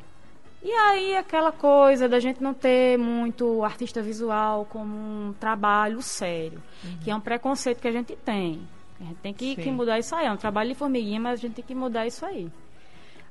E 0.63 0.73
aí 0.73 1.17
aquela 1.17 1.53
coisa 1.53 2.09
da 2.09 2.19
gente 2.19 2.43
não 2.43 2.53
ter 2.53 2.99
muito 2.99 3.63
artista 3.63 4.03
visual 4.03 4.67
como 4.69 4.93
um 4.93 5.33
trabalho 5.39 6.03
sério, 6.03 6.61
uhum. 6.85 6.99
que 7.03 7.11
é 7.11 7.15
um 7.15 7.21
preconceito 7.21 7.81
que 7.81 7.87
a 7.87 7.93
gente 7.93 8.17
tem. 8.17 8.61
A 9.01 9.05
gente 9.05 9.17
tem 9.19 9.33
que, 9.33 9.55
que, 9.55 9.71
mudar 9.71 9.99
isso 9.99 10.15
aí. 10.17 10.27
É 10.27 10.33
um 10.33 10.37
trabalho 10.37 10.71
de 10.71 10.75
formiguinha, 10.75 11.21
mas 11.21 11.39
a 11.39 11.43
gente 11.43 11.55
tem 11.55 11.65
que 11.65 11.75
mudar 11.75 12.07
isso 12.07 12.27
aí. 12.27 12.51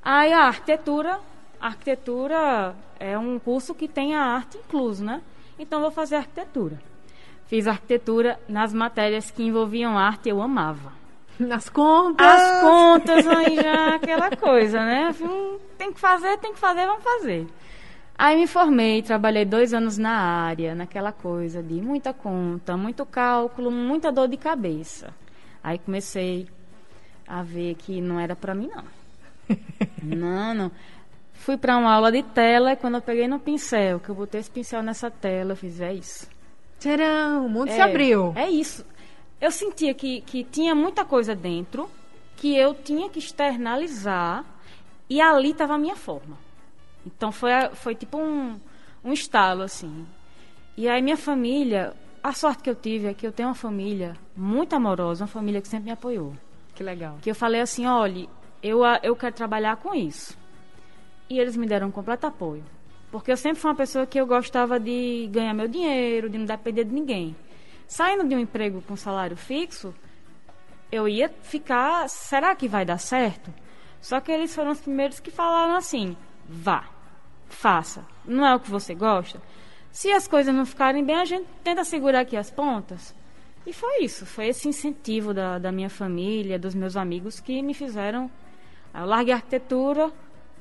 Aí 0.01 0.31
a 0.31 0.43
arquitetura, 0.43 1.19
a 1.59 1.67
arquitetura 1.67 2.73
é 2.97 3.17
um 3.17 3.37
curso 3.37 3.75
que 3.75 3.89
tem 3.89 4.15
a 4.15 4.21
arte 4.21 4.57
incluso, 4.57 5.03
né? 5.03 5.21
Então 5.59 5.81
vou 5.81 5.91
fazer 5.91 6.15
arquitetura. 6.15 6.79
Fiz 7.47 7.67
arquitetura 7.67 8.39
nas 8.47 8.73
matérias 8.73 9.29
que 9.31 9.43
envolviam 9.43 9.97
arte, 9.97 10.29
eu 10.29 10.41
amava. 10.41 10.93
Nas 11.37 11.69
contas. 11.69 12.25
As 12.25 12.61
contas, 12.61 13.27
aí 13.27 13.55
já 13.55 13.95
aquela 13.95 14.35
coisa, 14.35 14.83
né? 14.83 15.13
Hum, 15.21 15.57
tem 15.87 15.93
que 15.93 15.99
fazer, 15.99 16.37
tem 16.37 16.53
que 16.53 16.59
fazer, 16.59 16.85
vamos 16.85 17.03
fazer. 17.03 17.47
Aí 18.17 18.35
me 18.35 18.47
formei, 18.47 19.01
trabalhei 19.01 19.45
dois 19.45 19.73
anos 19.73 19.97
na 19.97 20.11
área, 20.11 20.73
naquela 20.73 21.11
coisa 21.11 21.61
de 21.61 21.75
muita 21.81 22.13
conta, 22.13 22.75
muito 22.75 23.05
cálculo, 23.05 23.69
muita 23.69 24.11
dor 24.11 24.27
de 24.27 24.37
cabeça. 24.37 25.13
Aí 25.63 25.77
comecei 25.77 26.47
a 27.27 27.43
ver 27.43 27.75
que 27.75 28.01
não 28.01 28.19
era 28.19 28.35
para 28.35 28.55
mim, 28.55 28.69
não. 28.73 28.83
não, 30.17 30.53
não. 30.53 30.71
Fui 31.33 31.57
para 31.57 31.77
uma 31.77 31.93
aula 31.93 32.11
de 32.11 32.23
tela 32.23 32.73
e 32.73 32.75
quando 32.75 32.95
eu 32.95 33.01
peguei 33.01 33.27
no 33.27 33.39
pincel, 33.39 33.99
que 33.99 34.09
eu 34.09 34.15
botei 34.15 34.41
esse 34.41 34.49
pincel 34.49 34.81
nessa 34.81 35.11
tela, 35.11 35.51
eu 35.51 35.55
fiz, 35.55 35.79
é 35.79 35.93
isso. 35.93 36.27
Tcharam, 36.79 37.45
o 37.45 37.49
mundo 37.49 37.69
é, 37.69 37.75
se 37.75 37.81
abriu. 37.81 38.33
É 38.35 38.49
isso 38.49 38.83
eu 39.39 39.51
sentia 39.51 39.93
que, 39.93 40.21
que 40.21 40.43
tinha 40.43 40.73
muita 40.73 41.05
coisa 41.05 41.35
dentro 41.35 41.89
que 42.35 42.55
eu 42.55 42.73
tinha 42.73 43.09
que 43.09 43.19
externalizar 43.19 44.43
e 45.09 45.21
ali 45.21 45.51
estava 45.51 45.75
a 45.75 45.77
minha 45.77 45.95
forma. 45.95 46.37
Então 47.05 47.31
foi, 47.31 47.51
foi 47.73 47.95
tipo 47.95 48.17
um, 48.17 48.59
um 49.03 49.13
estalo, 49.13 49.61
assim. 49.63 50.05
E 50.75 50.87
aí 50.87 51.01
minha 51.01 51.17
família, 51.17 51.93
a 52.21 52.33
sorte 52.33 52.63
que 52.63 52.69
eu 52.69 52.75
tive 52.75 53.07
é 53.07 53.13
que 53.13 53.25
eu 53.25 53.31
tenho 53.31 53.49
uma 53.49 53.55
família 53.55 54.15
muito 54.35 54.75
amorosa, 54.75 55.23
uma 55.23 55.27
família 55.27 55.61
que 55.61 55.67
sempre 55.67 55.85
me 55.85 55.91
apoiou. 55.91 56.33
Que 56.75 56.83
legal. 56.83 57.17
Que 57.21 57.31
eu 57.31 57.35
falei 57.35 57.61
assim, 57.61 57.85
olha, 57.85 58.27
eu, 58.61 58.81
eu 59.01 59.15
quero 59.15 59.33
trabalhar 59.33 59.77
com 59.77 59.95
isso. 59.95 60.37
E 61.29 61.39
eles 61.39 61.57
me 61.57 61.65
deram 61.65 61.87
um 61.87 61.91
completo 61.91 62.27
apoio. 62.27 62.63
Porque 63.11 63.31
eu 63.31 63.37
sempre 63.37 63.59
fui 63.59 63.71
uma 63.71 63.77
pessoa 63.77 64.05
que 64.05 64.19
eu 64.19 64.27
gostava 64.27 64.79
de 64.79 65.29
ganhar 65.31 65.53
meu 65.53 65.67
dinheiro, 65.67 66.29
de 66.29 66.37
não 66.37 66.45
depender 66.45 66.83
de 66.83 66.93
ninguém. 66.93 67.35
Saindo 67.87 68.27
de 68.27 68.35
um 68.35 68.39
emprego 68.39 68.81
com 68.81 68.95
salário 68.95 69.37
fixo, 69.37 69.95
eu 70.91 71.07
ia 71.07 71.29
ficar, 71.41 72.09
será 72.09 72.53
que 72.53 72.67
vai 72.67 72.85
dar 72.85 72.97
certo? 72.97 73.51
Só 74.01 74.19
que 74.19 74.31
eles 74.31 74.53
foram 74.53 74.71
os 74.71 74.81
primeiros 74.81 75.19
que 75.19 75.31
falaram 75.31 75.75
assim: 75.75 76.15
vá, 76.47 76.85
faça. 77.49 78.05
Não 78.25 78.45
é 78.45 78.55
o 78.55 78.59
que 78.59 78.69
você 78.69 78.93
gosta? 78.93 79.41
Se 79.91 80.11
as 80.11 80.27
coisas 80.27 80.53
não 80.53 80.65
ficarem 80.65 81.03
bem, 81.03 81.15
a 81.15 81.25
gente 81.25 81.47
tenta 81.63 81.83
segurar 81.83 82.19
aqui 82.19 82.37
as 82.37 82.51
pontas. 82.51 83.15
E 83.65 83.73
foi 83.73 84.03
isso, 84.03 84.25
foi 84.25 84.47
esse 84.47 84.67
incentivo 84.69 85.33
da, 85.33 85.59
da 85.59 85.71
minha 85.71 85.89
família, 85.89 86.57
dos 86.57 86.73
meus 86.73 86.95
amigos 86.95 87.39
que 87.39 87.61
me 87.61 87.73
fizeram. 87.73 88.31
Eu 88.93 89.05
larguei 89.05 89.33
a 89.33 89.37
arquitetura, 89.37 90.11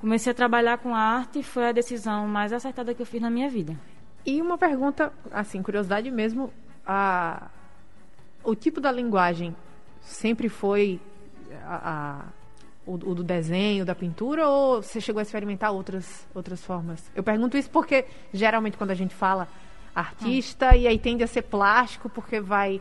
comecei 0.01 0.33
a 0.33 0.35
trabalhar 0.35 0.79
com 0.79 0.95
arte 0.95 1.39
e 1.39 1.43
foi 1.43 1.69
a 1.69 1.73
decisão 1.73 2.27
mais 2.27 2.53
acertada 2.53 2.95
que 2.95 3.03
eu 3.03 3.07
fiz 3.07 3.21
na 3.21 3.31
minha 3.31 3.49
vida. 3.49 3.79
E 4.25 4.43
uma 4.43 4.59
pergunta, 4.59 5.13
assim, 5.31 5.63
curiosidade 5.63 6.11
mesmo, 6.11 6.53
a, 6.85 7.49
o 8.43 8.57
tipo 8.57 8.81
da 8.81 8.91
linguagem 8.91 9.55
sempre 10.01 10.49
foi 10.49 11.01
a, 11.65 11.91
a 11.91 12.25
o, 12.87 12.95
o, 12.95 13.15
do 13.15 13.25
desenho, 13.25 13.85
da 13.85 13.95
pintura, 13.95 14.49
ou 14.49 14.83
você 14.83 15.01
chegou 15.01 15.19
a 15.19 15.23
experimentar 15.23 15.73
outras, 15.73 16.27
outras 16.35 16.65
formas? 16.65 17.11
Eu 17.15 17.23
pergunto 17.23 17.57
isso 17.57 17.71
porque 17.71 18.05
geralmente 18.33 18.77
quando 18.77 18.93
a 18.93 18.95
gente 18.95 19.15
fala 19.15 19.49
artista 19.95 20.71
hum. 20.71 20.77
e 20.77 20.87
aí 20.87 20.99
tende 20.99 21.25
a 21.25 21.27
ser 21.27 21.43
plástico 21.43 22.09
porque 22.09 22.41
vai 22.41 22.81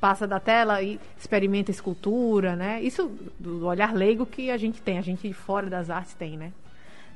passa 0.00 0.26
da 0.26 0.38
tela 0.38 0.82
e 0.82 1.00
experimenta 1.16 1.70
escultura, 1.70 2.54
né? 2.54 2.82
Isso 2.82 3.10
do 3.38 3.66
olhar 3.66 3.94
leigo 3.94 4.26
que 4.26 4.50
a 4.50 4.56
gente 4.58 4.82
tem, 4.82 4.98
a 4.98 5.02
gente 5.02 5.32
fora 5.32 5.70
das 5.70 5.88
artes 5.88 6.12
tem, 6.12 6.36
né? 6.36 6.52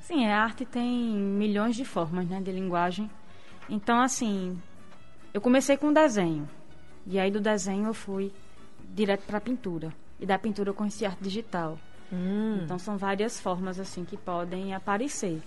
Sim, 0.01 0.27
a 0.27 0.43
arte 0.43 0.65
tem 0.65 0.89
milhões 0.89 1.77
de 1.77 1.85
formas, 1.85 2.27
né, 2.27 2.41
de 2.41 2.51
linguagem. 2.51 3.11
Então, 3.69 4.01
assim, 4.01 4.59
eu 5.35 5.41
comecei 5.41 5.77
com 5.77 5.93
desenho. 5.93 6.49
E 7.07 7.19
aí 7.19 7.31
do 7.31 7.41
desenho 7.41 7.89
eu 7.89 7.95
fui 7.95 8.33
direto 8.95 9.25
para 9.27 9.37
a 9.37 9.41
pintura. 9.41 9.93
E 10.19 10.25
da 10.25 10.39
pintura 10.39 10.71
eu 10.71 10.75
conheci 10.75 11.05
arte 11.05 11.23
digital. 11.23 11.79
Hum. 12.13 12.61
Então 12.65 12.79
são 12.79 12.97
várias 12.97 13.41
formas 13.41 13.79
assim 13.79 14.05
que 14.05 14.17
podem 14.17 14.75
aparecer. 14.75 15.43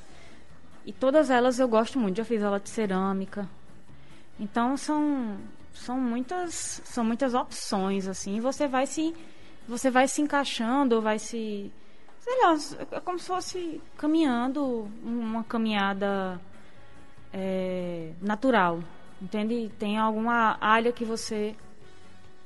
E 0.86 0.94
todas 0.94 1.30
elas 1.30 1.60
eu 1.60 1.68
gosto 1.68 2.00
muito. 2.00 2.18
Já 2.18 2.26
fiz 2.26 2.44
aula 2.44 2.60
de 2.60 2.70
cerâmica. 2.70 3.48
Então 4.40 4.78
são 4.78 5.38
são 5.74 6.00
muitas 6.00 6.82
são 6.84 7.04
muitas 7.04 7.34
opções 7.34 8.08
assim 8.08 8.40
você 8.40 8.68
vai 8.68 8.86
se 8.86 9.14
você 9.68 9.90
vai 9.90 10.08
se 10.08 10.22
encaixando 10.22 11.02
vai 11.02 11.18
se 11.18 11.72
sei 12.20 12.42
lá 12.42 12.58
é 12.92 13.00
como 13.00 13.18
se 13.18 13.28
fosse 13.28 13.82
caminhando 13.98 14.90
uma 15.04 15.44
caminhada 15.44 16.40
é, 17.34 18.12
natural 18.22 18.82
entende 19.22 19.72
tem 19.80 19.98
alguma 19.98 20.58
área 20.60 20.92
que 20.92 21.06
você 21.06 21.56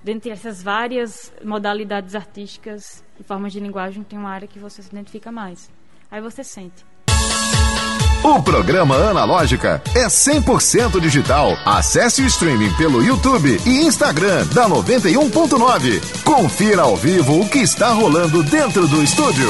dentre 0.04 0.30
essas 0.30 0.62
várias 0.62 1.34
modalidades 1.44 2.14
artísticas 2.16 3.04
e 3.20 3.24
formas 3.24 3.54
de 3.54 3.60
linguagem 3.60 4.04
tem 4.04 4.18
uma 4.18 4.30
área 4.30 4.48
que 4.48 4.60
você 4.60 4.82
se 4.82 4.90
identifica 4.90 5.32
mais 5.32 5.70
aí 6.12 6.22
você 6.22 6.44
sente 6.44 6.86
o 8.26 8.42
programa 8.42 8.96
Analógica 8.96 9.84
é 9.94 10.08
100% 10.08 11.00
digital. 11.00 11.52
Acesse 11.64 12.24
o 12.24 12.26
streaming 12.26 12.74
pelo 12.74 13.04
YouTube 13.04 13.56
e 13.68 13.86
Instagram 13.86 14.48
da 14.48 14.68
91.9. 14.68 16.24
Confira 16.24 16.82
ao 16.82 16.96
vivo 16.96 17.42
o 17.42 17.48
que 17.48 17.60
está 17.60 17.90
rolando 17.90 18.42
dentro 18.42 18.88
do 18.88 19.04
estúdio. 19.04 19.48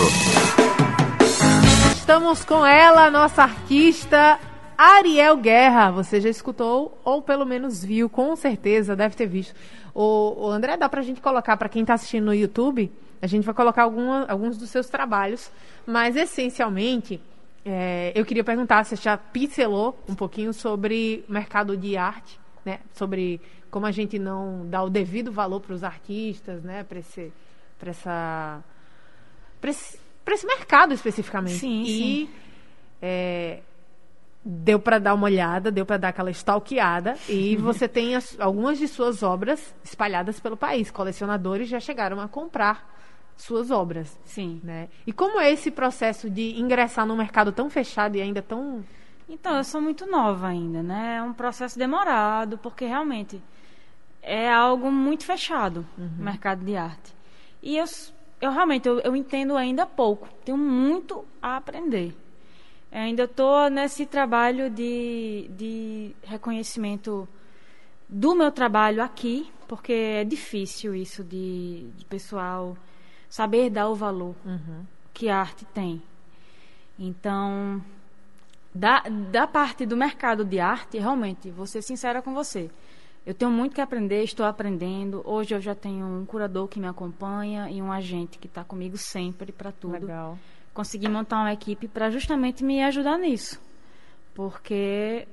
Estamos 1.96 2.44
com 2.44 2.66
ela, 2.66 3.10
nossa 3.10 3.44
artista 3.44 4.38
Ariel 4.78 5.38
Guerra. 5.38 5.92
Você 5.92 6.20
já 6.20 6.30
escutou 6.30 7.00
ou 7.06 7.22
pelo 7.22 7.46
menos 7.46 7.82
viu, 7.82 8.10
com 8.10 8.36
certeza, 8.36 8.94
deve 8.94 9.16
ter 9.16 9.26
visto. 9.26 9.56
O, 9.94 10.48
o 10.48 10.52
André, 10.52 10.76
dá 10.76 10.90
pra 10.90 11.02
gente 11.02 11.22
colocar 11.22 11.56
para 11.56 11.70
quem 11.70 11.84
está 11.84 11.94
assistindo 11.94 12.26
no 12.26 12.34
YouTube? 12.34 12.92
A 13.26 13.28
gente 13.28 13.44
vai 13.44 13.56
colocar 13.56 13.82
alguma, 13.82 14.24
alguns 14.28 14.56
dos 14.56 14.70
seus 14.70 14.88
trabalhos, 14.88 15.52
mas 15.84 16.16
essencialmente 16.16 17.20
é, 17.66 18.12
eu 18.14 18.24
queria 18.24 18.44
perguntar, 18.44 18.84
você 18.84 18.96
já 18.96 19.18
pincelou 19.18 19.98
um 20.08 20.14
pouquinho 20.14 20.54
sobre 20.54 21.26
o 21.28 21.34
mercado 21.34 21.76
de 21.76 21.98
arte, 21.98 22.40
né? 22.64 22.82
Sobre 22.94 23.42
como 23.72 23.88
a 23.88 23.92
gente 23.92 24.20
não 24.20 24.70
dá 24.70 24.84
o 24.84 24.92
devido 24.92 25.32
valor 25.32 25.60
para 25.60 25.74
os 25.74 25.84
artistas, 25.84 26.62
né? 26.62 26.84
Para 26.84 27.00
esse, 27.00 27.34
para 27.80 27.90
essa, 27.90 28.64
para 29.60 29.72
esse, 29.72 30.00
esse, 30.28 30.46
mercado 30.46 30.94
especificamente. 30.94 31.58
Sim, 31.58 31.82
e 31.82 31.88
sim. 31.88 32.30
É, 33.02 33.62
deu 34.46 34.80
para 34.80 35.00
dar 35.00 35.16
uma 35.16 35.26
olhada, 35.26 35.72
deu 35.72 35.84
para 35.84 35.98
dar 35.98 36.10
aquela 36.10 36.30
stalkeada 36.30 37.18
e 37.28 37.56
você 37.58 37.88
tem 37.88 38.16
as, 38.16 38.40
algumas 38.40 38.78
de 38.78 38.88
suas 38.88 39.24
obras 39.24 39.74
espalhadas 39.84 40.40
pelo 40.40 40.56
país. 40.56 40.92
Colecionadores 40.92 41.68
já 41.68 41.80
chegaram 41.80 42.22
a 42.22 42.28
comprar 42.28 42.94
suas 43.36 43.72
obras. 43.72 44.20
Sim. 44.24 44.62
Né? 44.64 44.90
E 45.06 45.12
como 45.12 45.40
é 45.40 45.52
esse 45.52 45.72
processo 45.72 46.30
de 46.30 46.60
ingressar 46.60 47.06
num 47.06 47.16
mercado 47.16 47.52
tão 47.52 47.70
fechado 47.70 48.16
e 48.16 48.22
ainda 48.22 48.42
tão. 48.42 48.84
Então, 49.28 49.56
eu 49.56 49.64
sou 49.64 49.82
muito 49.82 50.06
nova 50.06 50.48
ainda, 50.48 50.84
né? 50.84 51.18
É 51.18 51.24
um 51.24 51.34
processo 51.34 51.80
demorado, 51.80 52.58
porque 52.60 52.86
realmente 52.86 53.42
é 54.22 54.52
algo 54.52 54.92
muito 54.92 55.24
fechado 55.24 55.86
uhum. 55.98 56.10
o 56.20 56.24
mercado 56.24 56.64
de 56.64 56.76
arte. 56.76 57.16
E 57.62 57.78
eu, 57.78 57.86
eu 58.42 58.52
realmente 58.52 58.88
eu, 58.88 59.00
eu 59.00 59.16
entendo 59.16 59.56
ainda 59.56 59.86
pouco, 59.86 60.28
tenho 60.44 60.58
muito 60.58 61.26
a 61.42 61.58
aprender. 61.58 62.16
Eu 62.92 63.00
ainda 63.00 63.24
estou 63.24 63.70
nesse 63.70 64.06
trabalho 64.06 64.70
de, 64.70 65.50
de 65.50 66.16
reconhecimento 66.24 67.28
do 68.08 68.36
meu 68.36 68.52
trabalho 68.52 69.04
aqui, 69.04 69.52
porque 69.68 69.92
é 69.92 70.24
difícil 70.24 70.96
isso 70.96 71.24
de, 71.24 71.88
de 71.98 72.06
pessoal 72.06 72.78
saber 73.36 73.70
dar 73.70 73.90
o 73.90 73.96
valor 73.96 74.34
uhum. 74.46 74.86
que 75.14 75.28
a 75.28 75.38
arte 75.38 75.66
tem. 75.66 76.02
Então, 76.98 77.84
da, 78.74 79.02
da 79.30 79.46
parte 79.46 79.86
do 79.86 79.98
mercado 79.98 80.46
de 80.46 80.58
arte, 80.58 80.98
realmente, 80.98 81.52
vou 81.52 81.68
ser 81.68 81.82
sincera 81.82 82.22
com 82.22 82.34
você. 82.34 82.72
Eu 83.26 83.34
tenho 83.34 83.52
muito 83.52 83.76
que 83.76 83.82
aprender, 83.82 84.24
estou 84.24 84.46
aprendendo. 84.46 85.22
Hoje 85.26 85.54
eu 85.54 85.60
já 85.60 85.76
tenho 85.76 86.06
um 86.06 86.26
curador 86.26 86.70
que 86.70 86.80
me 86.80 86.88
acompanha 86.88 87.70
e 87.70 87.82
um 87.82 87.92
agente 87.92 88.38
que 88.38 88.48
está 88.48 88.64
comigo 88.64 88.98
sempre 88.98 89.52
para 89.52 89.70
tudo. 89.70 89.92
Legal. 89.92 90.40
Consegui 90.74 91.10
montar 91.10 91.42
uma 91.42 91.52
equipe 91.52 91.90
para 91.90 92.10
justamente 92.10 92.64
me 92.64 92.82
ajudar 92.84 93.18
nisso. 93.18 93.60
Porque 94.34 95.28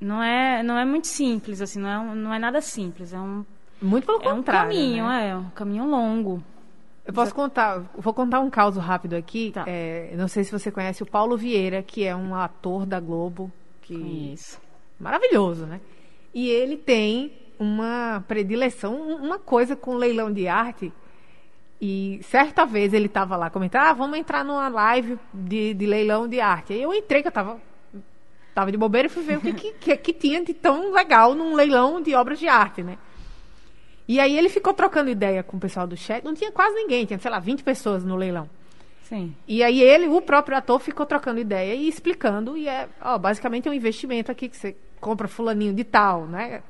não 0.00 0.20
é, 0.20 0.64
não 0.64 0.76
é 0.76 0.84
muito 0.84 1.06
simples, 1.06 1.60
assim, 1.60 1.78
não 1.78 1.88
é, 1.88 2.14
não 2.16 2.34
é 2.34 2.40
nada 2.40 2.60
simples. 2.60 3.12
É 3.12 3.20
um, 3.20 3.46
muito 3.80 4.04
pelo 4.04 4.20
é 4.20 4.32
um 4.32 4.42
caminho, 4.42 5.06
né? 5.06 5.28
é 5.28 5.36
um 5.36 5.50
caminho 5.50 5.86
longo. 5.86 6.42
Eu 7.06 7.12
posso 7.12 7.34
contar, 7.34 7.80
vou 7.96 8.14
contar 8.14 8.40
um 8.40 8.48
caso 8.48 8.80
rápido 8.80 9.14
aqui. 9.14 9.50
Tá. 9.52 9.64
É, 9.66 10.14
não 10.16 10.26
sei 10.26 10.42
se 10.42 10.50
você 10.50 10.70
conhece 10.70 11.02
o 11.02 11.06
Paulo 11.06 11.36
Vieira, 11.36 11.82
que 11.82 12.04
é 12.04 12.16
um 12.16 12.34
ator 12.34 12.86
da 12.86 12.98
Globo, 12.98 13.52
que 13.82 13.98
Conheço. 13.98 14.60
maravilhoso, 14.98 15.66
né? 15.66 15.80
E 16.32 16.48
ele 16.48 16.76
tem 16.76 17.32
uma 17.58 18.24
predileção, 18.26 19.00
uma 19.00 19.38
coisa 19.38 19.76
com 19.76 19.94
leilão 19.94 20.32
de 20.32 20.48
arte. 20.48 20.92
E 21.80 22.20
certa 22.22 22.64
vez 22.64 22.94
ele 22.94 23.06
estava 23.06 23.36
lá 23.36 23.50
comentando, 23.50 23.82
ah, 23.82 23.92
vamos 23.92 24.18
entrar 24.18 24.42
numa 24.42 24.68
live 24.68 25.18
de, 25.32 25.74
de 25.74 25.86
leilão 25.86 26.26
de 26.26 26.40
arte. 26.40 26.72
Aí 26.72 26.82
eu 26.82 26.94
entrei, 26.94 27.20
que 27.20 27.28
eu 27.28 27.30
estava 27.30 27.60
tava 28.54 28.70
de 28.70 28.78
bobeira 28.78 29.06
e 29.06 29.10
fui 29.10 29.22
ver 29.24 29.38
o 29.38 29.40
que, 29.40 29.52
que, 29.52 29.72
que, 29.72 29.96
que 29.96 30.12
tinha 30.12 30.42
de 30.42 30.54
tão 30.54 30.92
legal 30.92 31.34
num 31.34 31.54
leilão 31.54 32.00
de 32.00 32.14
obras 32.14 32.38
de 32.38 32.46
arte, 32.46 32.82
né? 32.82 32.96
E 34.06 34.20
aí 34.20 34.36
ele 34.36 34.48
ficou 34.48 34.74
trocando 34.74 35.10
ideia 35.10 35.42
com 35.42 35.56
o 35.56 35.60
pessoal 35.60 35.86
do 35.86 35.96
chat. 35.96 36.22
Não 36.22 36.34
tinha 36.34 36.52
quase 36.52 36.74
ninguém, 36.74 37.06
tinha, 37.06 37.18
sei 37.18 37.30
lá, 37.30 37.38
20 37.38 37.62
pessoas 37.62 38.04
no 38.04 38.16
leilão. 38.16 38.48
Sim. 39.02 39.34
E 39.46 39.62
aí 39.62 39.80
ele, 39.80 40.08
o 40.08 40.20
próprio 40.20 40.56
ator, 40.56 40.78
ficou 40.78 41.06
trocando 41.06 41.40
ideia 41.40 41.74
e 41.74 41.88
explicando. 41.88 42.56
E 42.56 42.68
é, 42.68 42.88
ó, 43.00 43.16
basicamente 43.18 43.68
é 43.68 43.70
um 43.70 43.74
investimento 43.74 44.30
aqui 44.30 44.48
que 44.48 44.56
você 44.56 44.76
compra 45.00 45.28
fulaninho 45.28 45.72
de 45.74 45.84
tal, 45.84 46.26
né? 46.26 46.62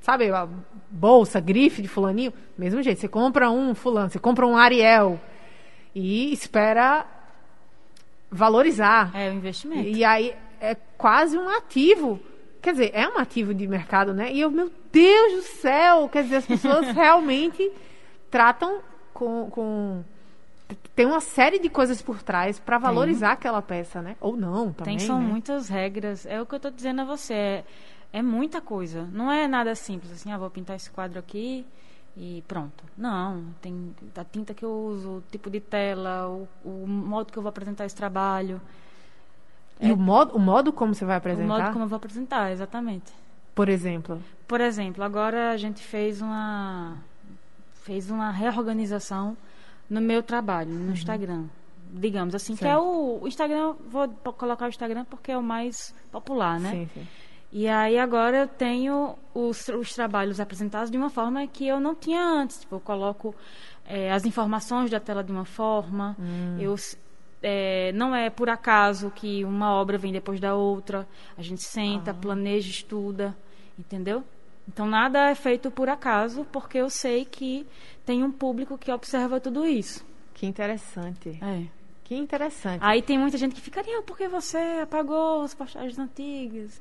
Sabe, 0.00 0.30
a 0.30 0.48
bolsa, 0.90 1.40
grife 1.40 1.82
de 1.82 1.88
fulaninho. 1.88 2.32
Mesmo 2.56 2.82
jeito, 2.82 3.00
você 3.00 3.08
compra 3.08 3.50
um 3.50 3.74
fulano, 3.74 4.08
você 4.08 4.18
compra 4.18 4.46
um 4.46 4.56
Ariel 4.56 5.20
e 5.94 6.32
espera 6.32 7.06
valorizar. 8.30 9.10
É 9.14 9.28
o 9.28 9.34
investimento. 9.34 9.88
E 9.88 10.04
aí 10.04 10.34
é 10.60 10.74
quase 10.96 11.36
um 11.36 11.48
ativo 11.48 12.20
quer 12.60 12.72
dizer, 12.72 12.90
é 12.94 13.08
um 13.08 13.18
ativo 13.18 13.54
de 13.54 13.66
mercado, 13.66 14.12
né? 14.12 14.32
E 14.32 14.40
eu, 14.40 14.50
meu 14.50 14.70
Deus 14.92 15.32
do 15.32 15.42
céu, 15.42 16.08
quer 16.08 16.22
dizer, 16.24 16.36
as 16.36 16.46
pessoas 16.46 16.88
realmente 16.94 17.70
tratam 18.30 18.80
com, 19.12 19.50
com 19.50 20.04
tem 20.94 21.06
uma 21.06 21.20
série 21.20 21.58
de 21.58 21.68
coisas 21.68 22.00
por 22.00 22.22
trás 22.22 22.58
para 22.58 22.78
valorizar 22.78 23.28
tem. 23.28 23.34
aquela 23.34 23.62
peça, 23.62 24.00
né? 24.00 24.16
Ou 24.20 24.36
não, 24.36 24.72
também. 24.72 24.98
Tem, 24.98 25.06
são 25.06 25.20
né? 25.20 25.26
muitas 25.26 25.68
regras. 25.68 26.26
É 26.26 26.40
o 26.40 26.46
que 26.46 26.54
eu 26.54 26.58
estou 26.58 26.70
dizendo 26.70 27.02
a 27.02 27.04
você. 27.04 27.34
É, 27.34 27.64
é, 28.12 28.22
muita 28.22 28.60
coisa. 28.60 29.08
Não 29.12 29.30
é 29.30 29.48
nada 29.48 29.74
simples 29.74 30.12
assim, 30.12 30.32
ah, 30.32 30.38
vou 30.38 30.50
pintar 30.50 30.76
esse 30.76 30.90
quadro 30.90 31.18
aqui 31.18 31.66
e 32.16 32.42
pronto. 32.46 32.84
Não, 32.96 33.44
tem 33.60 33.94
a 34.16 34.24
tinta 34.24 34.52
que 34.52 34.64
eu 34.64 34.72
uso, 34.72 35.08
o 35.08 35.22
tipo 35.30 35.48
de 35.48 35.60
tela, 35.60 36.28
o, 36.28 36.48
o 36.64 36.86
modo 36.86 37.32
que 37.32 37.38
eu 37.38 37.42
vou 37.42 37.50
apresentar 37.50 37.86
esse 37.86 37.96
trabalho. 37.96 38.60
E 39.80 39.88
é, 39.88 39.92
o, 39.92 39.96
modo, 39.96 40.36
o 40.36 40.38
modo 40.38 40.72
como 40.72 40.94
você 40.94 41.04
vai 41.04 41.16
apresentar? 41.16 41.44
O 41.44 41.58
modo 41.58 41.72
como 41.72 41.84
eu 41.84 41.88
vou 41.88 41.96
apresentar, 41.96 42.52
exatamente. 42.52 43.12
Por 43.54 43.68
exemplo? 43.68 44.22
Por 44.46 44.60
exemplo, 44.60 45.02
agora 45.02 45.50
a 45.50 45.56
gente 45.56 45.82
fez 45.82 46.20
uma 46.20 46.96
fez 47.82 48.10
uma 48.10 48.30
reorganização 48.30 49.36
no 49.88 50.00
meu 50.00 50.22
trabalho, 50.22 50.70
no 50.70 50.86
uhum. 50.86 50.92
Instagram. 50.92 51.44
Digamos 51.92 52.34
assim, 52.34 52.54
certo. 52.54 52.60
que 52.60 52.68
é 52.68 52.78
o, 52.78 53.18
o, 53.22 53.26
Instagram, 53.26 53.74
vou 53.88 54.08
colocar 54.34 54.66
o 54.66 54.68
Instagram 54.68 55.04
porque 55.06 55.32
é 55.32 55.36
o 55.36 55.42
mais 55.42 55.94
popular, 56.12 56.60
né? 56.60 56.70
Sim, 56.70 56.88
sim. 56.94 57.06
E 57.52 57.66
aí 57.66 57.98
agora 57.98 58.36
eu 58.38 58.48
tenho 58.48 59.16
os, 59.34 59.66
os 59.68 59.92
trabalhos 59.92 60.38
apresentados 60.38 60.88
de 60.88 60.96
uma 60.96 61.10
forma 61.10 61.44
que 61.48 61.66
eu 61.66 61.80
não 61.80 61.96
tinha 61.96 62.22
antes. 62.22 62.60
Tipo, 62.60 62.76
eu 62.76 62.80
coloco 62.80 63.34
é, 63.84 64.12
as 64.12 64.24
informações 64.24 64.88
da 64.88 65.00
tela 65.00 65.24
de 65.24 65.32
uma 65.32 65.44
forma, 65.44 66.16
hum. 66.18 66.56
eu 66.60 66.76
é, 67.42 67.92
não 67.92 68.14
é 68.14 68.30
por 68.30 68.48
acaso 68.48 69.10
que 69.10 69.44
uma 69.44 69.72
obra 69.72 69.98
vem 69.98 70.12
depois 70.12 70.40
da 70.40 70.54
outra. 70.54 71.06
A 71.36 71.42
gente 71.42 71.62
senta, 71.62 72.10
ah. 72.10 72.14
planeja, 72.14 72.68
estuda, 72.68 73.36
entendeu? 73.78 74.22
Então 74.68 74.86
nada 74.86 75.30
é 75.30 75.34
feito 75.34 75.70
por 75.70 75.88
acaso, 75.88 76.46
porque 76.52 76.78
eu 76.78 76.88
sei 76.88 77.24
que 77.24 77.66
tem 78.04 78.22
um 78.22 78.30
público 78.30 78.78
que 78.78 78.92
observa 78.92 79.40
tudo 79.40 79.66
isso. 79.66 80.06
Que 80.34 80.46
interessante. 80.46 81.38
É. 81.42 81.66
Que 82.04 82.14
interessante. 82.14 82.80
Aí 82.82 83.02
tem 83.02 83.18
muita 83.18 83.38
gente 83.38 83.54
que 83.54 83.60
ficaria, 83.60 84.02
por 84.02 84.16
que 84.16 84.26
você 84.28 84.80
apagou 84.82 85.42
as 85.42 85.54
postagens 85.54 85.98
antigas? 85.98 86.80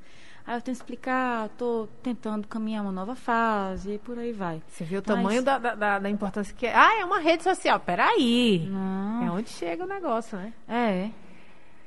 Aí 0.50 0.58
eu 0.58 0.62
tenho 0.63 0.75
que 0.75 0.82
explicar, 0.82 1.46
estou 1.46 1.86
tentando 2.01 2.48
caminhar 2.48 2.82
uma 2.82 2.91
nova 2.91 3.13
fase 3.13 3.94
e 3.94 3.98
por 4.00 4.18
aí 4.18 4.32
vai. 4.32 4.63
Você 4.68 4.84
viu 4.84 5.00
o 5.00 5.03
Mas... 5.06 5.15
tamanho 5.15 5.44
da, 5.44 5.60
da, 5.60 6.00
da, 6.00 6.10
importância 6.10 6.56
que 6.58 6.65
é. 6.65 6.75
Ah, 6.75 7.00
é 7.00 7.06
uma 7.06 7.20
rede 7.20 7.44
social. 7.44 7.79
Peraí. 7.79 8.68
Não. 8.68 9.27
É 9.27 9.32
onde 9.32 9.48
chega 9.48 9.84
o 9.84 9.88
negócio, 9.88 10.36
né? 10.39 10.51
É. 10.68 11.12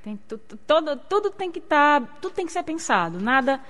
Tem, 0.04 0.16
todo, 0.64 0.96
tudo 0.96 1.30
tem 1.30 1.50
que 1.50 1.58
estar. 1.58 2.02
Tá, 2.02 2.06
tudo 2.20 2.34
tem 2.34 2.46
que 2.46 2.52
ser 2.52 2.62
pensado. 2.62 3.18
Nada 3.18 3.60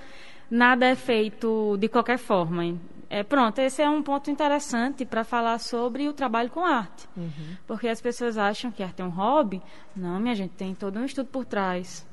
nada 0.47 0.85
é 0.85 0.93
feito 0.93 1.75
de 1.79 1.89
qualquer 1.89 2.19
forma. 2.19 2.77
É, 3.09 3.23
pronto, 3.23 3.57
esse 3.57 3.81
é 3.81 3.89
um 3.89 4.03
ponto 4.03 4.29
interessante 4.29 5.05
para 5.05 5.23
falar 5.23 5.57
sobre 5.57 6.07
o 6.07 6.13
trabalho 6.13 6.51
com 6.51 6.63
arte. 6.63 7.09
Uhum. 7.17 7.57
Porque 7.65 7.87
as 7.87 7.99
pessoas 7.99 8.37
acham 8.37 8.71
que 8.71 8.83
arte 8.83 9.01
é 9.01 9.05
um 9.05 9.09
hobby. 9.09 9.59
Não, 9.95 10.19
minha 10.19 10.35
gente, 10.35 10.51
tem 10.51 10.75
todo 10.75 10.99
um 10.99 11.05
estudo 11.05 11.29
por 11.29 11.45
trás. 11.45 12.05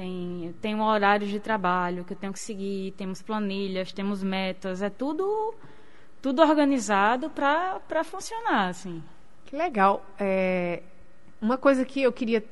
Tem, 0.00 0.54
tem 0.62 0.74
um 0.74 0.82
horário 0.82 1.26
de 1.26 1.38
trabalho 1.38 2.06
que 2.06 2.14
eu 2.14 2.16
tenho 2.16 2.32
que 2.32 2.40
seguir, 2.40 2.92
temos 2.92 3.20
planilhas, 3.20 3.92
temos 3.92 4.22
metas, 4.22 4.80
é 4.80 4.88
tudo 4.88 5.52
tudo 6.22 6.40
organizado 6.40 7.28
para 7.28 8.02
funcionar, 8.02 8.68
assim. 8.68 9.02
Que 9.44 9.54
legal. 9.54 10.02
É, 10.18 10.82
uma 11.38 11.58
coisa 11.58 11.84
que 11.84 12.00
eu 12.00 12.10
queria 12.12 12.42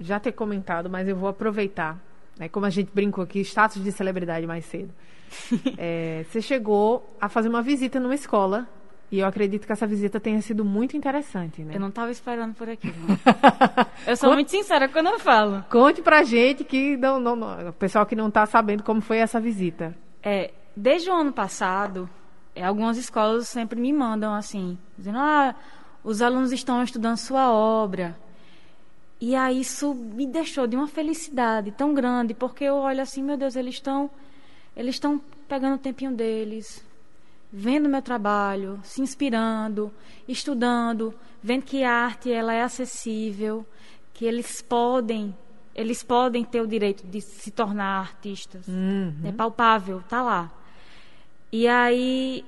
já 0.00 0.18
ter 0.18 0.32
comentado, 0.32 0.90
mas 0.90 1.06
eu 1.06 1.14
vou 1.14 1.28
aproveitar 1.28 1.96
né? 2.38 2.48
Como 2.48 2.66
a 2.66 2.70
gente 2.70 2.90
brincou 2.92 3.24
aqui, 3.24 3.40
status 3.40 3.82
de 3.82 3.92
celebridade 3.92 4.46
mais 4.46 4.64
cedo. 4.64 4.92
é, 5.78 6.24
você 6.28 6.42
chegou 6.42 7.16
a 7.20 7.28
fazer 7.28 7.48
uma 7.48 7.62
visita 7.62 7.98
numa 7.98 8.14
escola 8.14 8.68
e 9.10 9.20
eu 9.20 9.26
acredito 9.26 9.66
que 9.66 9.72
essa 9.72 9.86
visita 9.86 10.18
tenha 10.18 10.40
sido 10.42 10.64
muito 10.64 10.96
interessante, 10.96 11.62
né? 11.62 11.76
Eu 11.76 11.80
não 11.80 11.88
estava 11.88 12.10
esperando 12.10 12.54
por 12.54 12.68
aqui. 12.68 12.92
eu 14.06 14.16
sou 14.16 14.30
Conte, 14.30 14.36
muito 14.36 14.50
sincera 14.50 14.88
quando 14.88 15.08
eu 15.08 15.18
falo. 15.18 15.64
Conte 15.70 16.02
pra 16.02 16.24
gente 16.24 16.64
que 16.64 16.96
não, 16.96 17.20
não, 17.20 17.36
não 17.36 17.68
o 17.68 17.72
pessoal 17.72 18.04
que 18.04 18.16
não 18.16 18.28
está 18.28 18.44
sabendo 18.46 18.82
como 18.82 19.00
foi 19.00 19.18
essa 19.18 19.38
visita. 19.38 19.96
É, 20.22 20.52
desde 20.76 21.08
o 21.08 21.14
ano 21.14 21.32
passado, 21.32 22.10
é, 22.54 22.64
algumas 22.64 22.98
escolas 22.98 23.46
sempre 23.46 23.80
me 23.80 23.92
mandam 23.92 24.34
assim, 24.34 24.76
dizendo: 24.98 25.18
"Ah, 25.18 25.54
os 26.02 26.22
alunos 26.22 26.52
estão 26.52 26.82
estudando 26.82 27.16
sua 27.16 27.52
obra. 27.52 28.16
E 29.20 29.34
aí 29.34 29.60
isso 29.60 29.94
me 29.94 30.26
deixou 30.26 30.66
de 30.66 30.76
uma 30.76 30.86
felicidade 30.86 31.72
tão 31.72 31.94
grande, 31.94 32.34
porque 32.34 32.64
eu 32.64 32.74
olho 32.74 33.00
assim, 33.00 33.22
meu 33.22 33.36
Deus, 33.36 33.56
eles 33.56 33.74
estão 33.74 34.10
eles 34.76 34.96
estão 34.96 35.20
pegando 35.48 35.76
o 35.76 35.78
tempinho 35.78 36.12
deles, 36.12 36.84
vendo 37.52 37.88
meu 37.88 38.02
trabalho, 38.02 38.80
se 38.82 39.00
inspirando, 39.00 39.92
estudando, 40.28 41.14
vendo 41.42 41.62
que 41.62 41.82
a 41.82 41.92
arte 41.92 42.30
ela 42.30 42.52
é 42.52 42.62
acessível, 42.62 43.66
que 44.12 44.24
eles 44.24 44.62
podem 44.62 45.34
eles 45.74 46.02
podem 46.02 46.42
ter 46.42 46.62
o 46.62 46.66
direito 46.66 47.06
de 47.06 47.20
se 47.20 47.50
tornar 47.50 48.00
artistas. 48.00 48.66
Uhum. 48.66 49.14
É 49.22 49.30
palpável, 49.30 50.02
tá 50.08 50.22
lá. 50.22 50.50
E 51.52 51.68
aí 51.68 52.42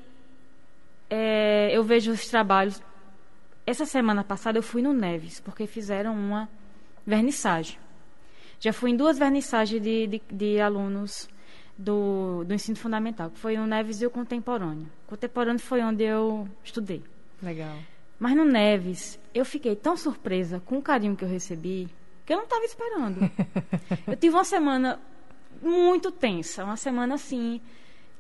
é, 1.10 1.70
eu 1.70 1.84
vejo 1.84 2.10
os 2.10 2.26
trabalhos. 2.26 2.82
Essa 3.66 3.84
semana 3.84 4.24
passada 4.24 4.58
eu 4.58 4.62
fui 4.62 4.80
no 4.80 4.94
Neves, 4.94 5.40
porque 5.40 5.66
fizeram 5.66 6.14
uma 6.14 6.48
vernissagem. 7.06 7.78
Já 8.58 8.72
fui 8.72 8.92
em 8.92 8.96
duas 8.96 9.18
vernissagens 9.18 9.82
de, 9.82 10.06
de, 10.06 10.22
de 10.32 10.58
alunos 10.58 11.28
do, 11.78 12.42
do 12.44 12.52
ensino 12.52 12.76
fundamental, 12.76 13.30
que 13.30 13.38
foi 13.38 13.56
o 13.56 13.66
Neves 13.66 14.02
e 14.02 14.06
o 14.06 14.10
Contemporâneo. 14.10 14.88
O 15.06 15.10
Contemporâneo 15.10 15.60
foi 15.60 15.80
onde 15.80 16.02
eu 16.02 16.48
estudei. 16.64 17.04
Legal. 17.40 17.76
Mas 18.18 18.36
no 18.36 18.44
Neves, 18.44 19.18
eu 19.32 19.44
fiquei 19.44 19.76
tão 19.76 19.96
surpresa 19.96 20.60
com 20.66 20.78
o 20.78 20.82
carinho 20.82 21.14
que 21.14 21.24
eu 21.24 21.28
recebi, 21.28 21.88
que 22.26 22.32
eu 22.32 22.36
não 22.36 22.44
estava 22.44 22.64
esperando. 22.64 23.20
eu 24.08 24.16
tive 24.16 24.34
uma 24.34 24.44
semana 24.44 24.98
muito 25.62 26.10
tensa, 26.10 26.64
uma 26.64 26.76
semana 26.76 27.14
assim, 27.14 27.60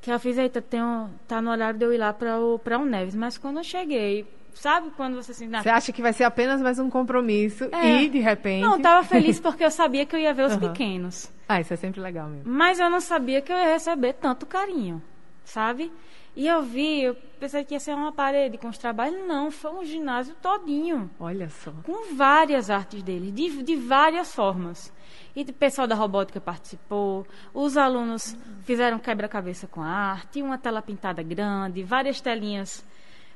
que 0.00 0.12
eu 0.12 0.20
fiz, 0.20 0.38
eita, 0.38 0.62
tenho, 0.62 1.10
tá 1.26 1.42
no 1.42 1.50
horário 1.50 1.78
de 1.78 1.84
eu 1.84 1.92
ir 1.92 1.98
lá 1.98 2.12
para 2.12 2.38
o, 2.40 2.60
o 2.64 2.84
Neves. 2.84 3.16
Mas 3.16 3.36
quando 3.36 3.58
eu 3.58 3.64
cheguei, 3.64 4.24
Sabe 4.54 4.90
quando 4.96 5.14
você 5.14 5.32
assim. 5.32 5.48
Você 5.48 5.68
acha 5.68 5.92
que 5.92 6.02
vai 6.02 6.12
ser 6.12 6.24
apenas 6.24 6.60
mais 6.60 6.78
um 6.78 6.90
compromisso 6.90 7.68
é. 7.72 8.02
e 8.02 8.08
de 8.08 8.18
repente. 8.18 8.62
Não, 8.62 8.76
eu 8.76 8.82
tava 8.82 9.06
feliz 9.06 9.38
porque 9.40 9.64
eu 9.64 9.70
sabia 9.70 10.04
que 10.04 10.16
eu 10.16 10.20
ia 10.20 10.34
ver 10.34 10.46
os 10.46 10.54
uhum. 10.54 10.60
pequenos. 10.60 11.30
Ah, 11.48 11.60
isso 11.60 11.72
é 11.72 11.76
sempre 11.76 12.00
legal 12.00 12.28
mesmo. 12.28 12.50
Mas 12.50 12.78
eu 12.78 12.90
não 12.90 13.00
sabia 13.00 13.40
que 13.40 13.52
eu 13.52 13.56
ia 13.56 13.72
receber 13.72 14.14
tanto 14.14 14.46
carinho, 14.46 15.02
sabe? 15.44 15.92
E 16.36 16.46
eu 16.46 16.62
vi, 16.62 17.02
eu 17.02 17.16
pensei 17.40 17.64
que 17.64 17.74
ia 17.74 17.80
ser 17.80 17.94
uma 17.94 18.12
parede 18.12 18.58
com 18.58 18.68
os 18.68 18.78
trabalhos. 18.78 19.26
Não, 19.26 19.50
foi 19.50 19.72
um 19.72 19.84
ginásio 19.84 20.36
todinho. 20.40 21.10
Olha 21.18 21.48
só. 21.48 21.72
Com 21.82 22.14
várias 22.14 22.70
artes 22.70 23.02
dele, 23.02 23.32
de, 23.32 23.62
de 23.62 23.74
várias 23.74 24.32
formas. 24.32 24.92
E 25.34 25.42
o 25.42 25.52
pessoal 25.52 25.86
da 25.86 25.94
robótica 25.94 26.40
participou, 26.40 27.26
os 27.52 27.76
alunos 27.76 28.36
fizeram 28.64 28.98
quebra-cabeça 28.98 29.66
com 29.66 29.80
a 29.80 29.88
arte, 29.88 30.42
uma 30.42 30.58
tela 30.58 30.82
pintada 30.82 31.22
grande, 31.22 31.82
várias 31.82 32.20
telinhas 32.20 32.84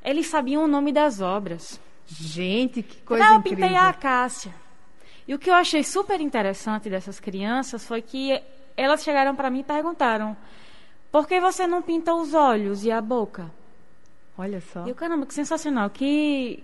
eles 0.05 0.27
sabiam 0.27 0.65
o 0.65 0.69
nome 0.69 0.93
das 0.93 1.21
obras. 1.21 1.81
Gente, 2.07 2.83
que 2.83 3.01
coisa 3.03 3.25
então, 3.25 3.39
incrível. 3.39 3.59
Eu 3.59 3.69
pintei 3.69 3.77
a 3.77 3.89
acácia. 3.89 4.55
E 5.27 5.35
o 5.35 5.39
que 5.39 5.49
eu 5.49 5.55
achei 5.55 5.85
super 5.85 6.21
interessante 6.21 6.91
dessas 6.91 7.21
crianças 7.21 7.87
foi 7.87 8.03
que 8.03 8.41
elas 8.77 9.03
chegaram 9.03 9.35
para 9.35 9.51
mim 9.51 9.61
e 9.61 9.65
perguntaram: 9.65 10.37
por 11.11 11.27
que 11.27 11.41
você 11.41 11.67
não 11.67 11.81
pinta 11.81 12.15
os 12.15 12.35
olhos 12.35 12.85
e 12.85 12.91
a 12.91 13.01
boca? 13.01 13.51
Olha 14.37 14.61
só. 14.61 14.87
E 14.87 14.93
o 14.93 14.95
caramba, 14.95 15.27
que 15.27 15.35
sensacional. 15.35 15.89
Que. 15.91 16.63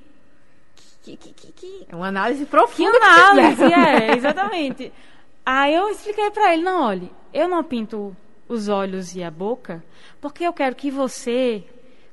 que, 1.02 1.16
que, 1.16 1.32
que, 1.32 1.52
que 1.52 1.86
é 1.88 1.94
uma 1.94 2.08
análise 2.08 2.44
profunda. 2.46 2.98
Que 2.98 3.04
análise, 3.04 3.62
é, 3.62 4.16
exatamente. 4.16 4.92
Aí 5.46 5.74
eu 5.74 5.88
expliquei 5.88 6.30
para 6.30 6.52
ele: 6.52 6.62
não, 6.62 6.82
olhe, 6.82 7.12
eu 7.32 7.46
não 7.46 7.62
pinto 7.62 8.16
os 8.48 8.68
olhos 8.68 9.14
e 9.14 9.22
a 9.22 9.30
boca 9.30 9.84
porque 10.20 10.44
eu 10.44 10.52
quero 10.52 10.74
que 10.74 10.90
você 10.90 11.64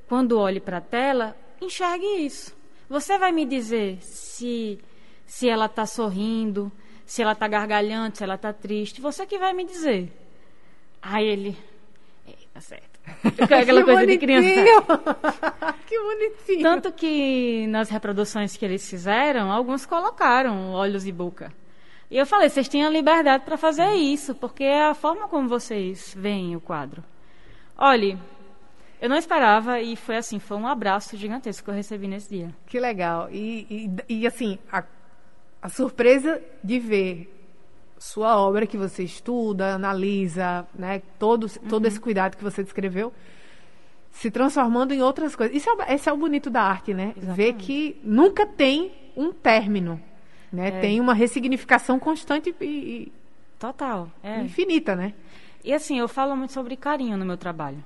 quando 0.08 0.40
olhe 0.40 0.60
para 0.60 0.78
a 0.78 0.82
tela, 0.82 1.36
enxergue 1.62 2.26
isso. 2.26 2.56
Você 2.90 3.18
vai 3.18 3.32
me 3.32 3.46
dizer 3.46 3.98
se, 4.02 4.80
se 5.26 5.50
ela 5.50 5.66
está 5.66 5.86
sorrindo, 5.86 6.72
se 7.06 7.22
ela 7.22 7.32
está 7.32 7.48
gargalhando, 7.48 8.18
se 8.18 8.24
ela 8.24 8.36
está 8.36 8.54
triste. 8.54 9.02
Você 9.02 9.26
que 9.26 9.38
vai 9.38 9.54
me 9.54 9.66
dizer. 9.66 10.12
Aí 11.02 11.26
ele. 11.26 11.58
Tá 12.54 12.62
certo. 12.62 13.00
Aquela 13.44 13.82
que 13.82 13.84
coisa 13.84 14.02
bonitinho. 14.02 14.08
de 14.08 14.18
criança. 14.18 15.76
que 15.86 16.00
bonitinho. 16.00 16.62
Tanto 16.62 16.92
que 16.92 17.68
nas 17.68 17.90
reproduções 17.90 18.56
que 18.56 18.64
eles 18.64 18.90
fizeram, 18.90 19.52
alguns 19.52 19.86
colocaram 19.86 20.72
olhos 20.72 21.06
e 21.06 21.12
boca. 21.12 21.52
E 22.10 22.18
eu 22.18 22.26
falei, 22.26 22.50
vocês 22.50 22.68
têm 22.68 22.86
a 22.86 22.90
liberdade 22.90 23.44
para 23.44 23.58
fazer 23.58 23.92
isso, 23.94 24.36
porque 24.36 24.64
é 24.64 24.86
a 24.86 24.94
forma 24.94 25.28
como 25.28 25.50
vocês 25.50 26.16
veem 26.18 26.56
o 26.56 26.62
quadro. 26.62 27.04
Olhe, 27.78 28.18
eu 29.02 29.10
não 29.10 29.18
esperava 29.18 29.80
e 29.80 29.96
foi 29.96 30.18
assim, 30.18 30.40
foi 30.40 30.58
um 30.58 30.68
abraço 30.68 31.18
gigantesco 31.18 31.64
que 31.64 31.70
eu 31.70 31.76
recebi 31.76 32.08
nesse 32.08 32.30
dia. 32.30 32.50
Que 32.66 32.80
legal. 32.80 33.30
E, 33.32 33.92
e, 34.10 34.22
e 34.22 34.28
assim, 34.28 34.58
a, 34.72 34.84
a 35.62 35.70
surpresa 35.70 36.42
de 36.64 36.80
ver 36.80 37.32
sua 37.98 38.38
obra 38.38 38.68
que 38.68 38.78
você 38.78 39.04
estuda, 39.04 39.76
analisa, 39.76 40.68
né, 40.74 41.02
todo, 41.18 41.48
todo 41.70 41.84
uhum. 41.84 41.88
esse 41.88 42.00
cuidado 42.00 42.38
que 42.38 42.44
você 42.44 42.64
descreveu, 42.64 43.14
se 44.12 44.30
transformando 44.32 44.94
em 44.94 45.02
outras 45.02 45.36
coisas. 45.36 45.56
Isso 45.56 45.70
é, 45.70 45.94
esse 45.94 46.08
é 46.08 46.14
o 46.14 46.18
bonito 46.18 46.50
da 46.50 46.62
arte, 46.62 46.94
né? 46.94 47.14
Exatamente. 47.18 47.36
Ver 47.36 47.54
que 47.54 48.00
nunca 48.04 48.46
tem 48.46 48.92
um 49.16 49.32
término, 49.32 50.02
né? 50.52 50.68
É. 50.70 50.80
Tem 50.80 51.02
uma 51.02 51.14
ressignificação 51.14 52.00
constante 52.00 52.56
e, 52.62 52.66
e 52.66 53.12
total, 53.60 54.10
é. 54.24 54.42
infinita, 54.42 54.96
né? 54.96 55.14
E 55.64 55.74
assim, 55.74 56.00
eu 56.00 56.08
falo 56.08 56.36
muito 56.36 56.54
sobre 56.54 56.76
carinho 56.78 57.18
no 57.18 57.26
meu 57.26 57.38
trabalho. 57.38 57.84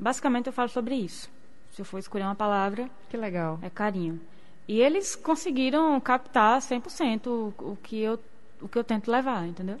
Basicamente 0.00 0.46
eu 0.46 0.52
falo 0.52 0.70
sobre 0.70 0.94
isso. 0.94 1.28
Se 1.72 1.82
eu 1.82 1.84
for 1.84 1.98
escolher 1.98 2.24
uma 2.24 2.34
palavra, 2.34 2.88
que 3.10 3.16
legal. 3.16 3.58
É 3.62 3.68
carinho. 3.68 4.18
E 4.66 4.80
eles 4.80 5.14
conseguiram 5.14 6.00
captar 6.00 6.58
100% 6.60 7.26
o, 7.26 7.54
o 7.58 7.76
que 7.76 8.00
eu 8.00 8.18
o 8.62 8.68
que 8.68 8.78
eu 8.78 8.84
tento 8.84 9.10
levar, 9.10 9.46
entendeu? 9.46 9.78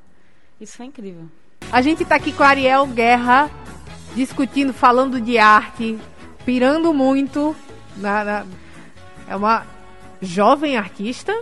Isso 0.60 0.76
foi 0.76 0.86
incrível. 0.86 1.26
A 1.70 1.82
gente 1.82 2.02
está 2.02 2.16
aqui 2.16 2.32
com 2.32 2.42
a 2.42 2.48
Ariel 2.48 2.86
Guerra, 2.86 3.50
discutindo, 4.14 4.72
falando 4.72 5.20
de 5.20 5.38
arte, 5.38 5.98
pirando 6.44 6.92
muito. 6.94 7.54
Na, 7.96 8.24
na, 8.24 8.46
é 9.28 9.36
uma 9.36 9.66
jovem 10.22 10.76
artista 10.76 11.38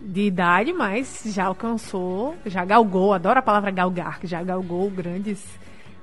de 0.00 0.22
idade, 0.22 0.72
mas 0.72 1.22
já 1.26 1.44
alcançou, 1.44 2.34
já 2.44 2.64
galgou, 2.64 3.12
adoro 3.12 3.38
a 3.38 3.42
palavra 3.42 3.70
galgar, 3.70 4.18
já 4.24 4.42
galgou 4.42 4.90
grandes 4.90 5.44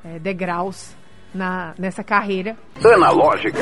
é, 0.06 0.18
degraus 0.18 0.96
na, 1.34 1.74
nessa 1.78 2.04
carreira. 2.04 2.58
Analógica. 2.84 3.60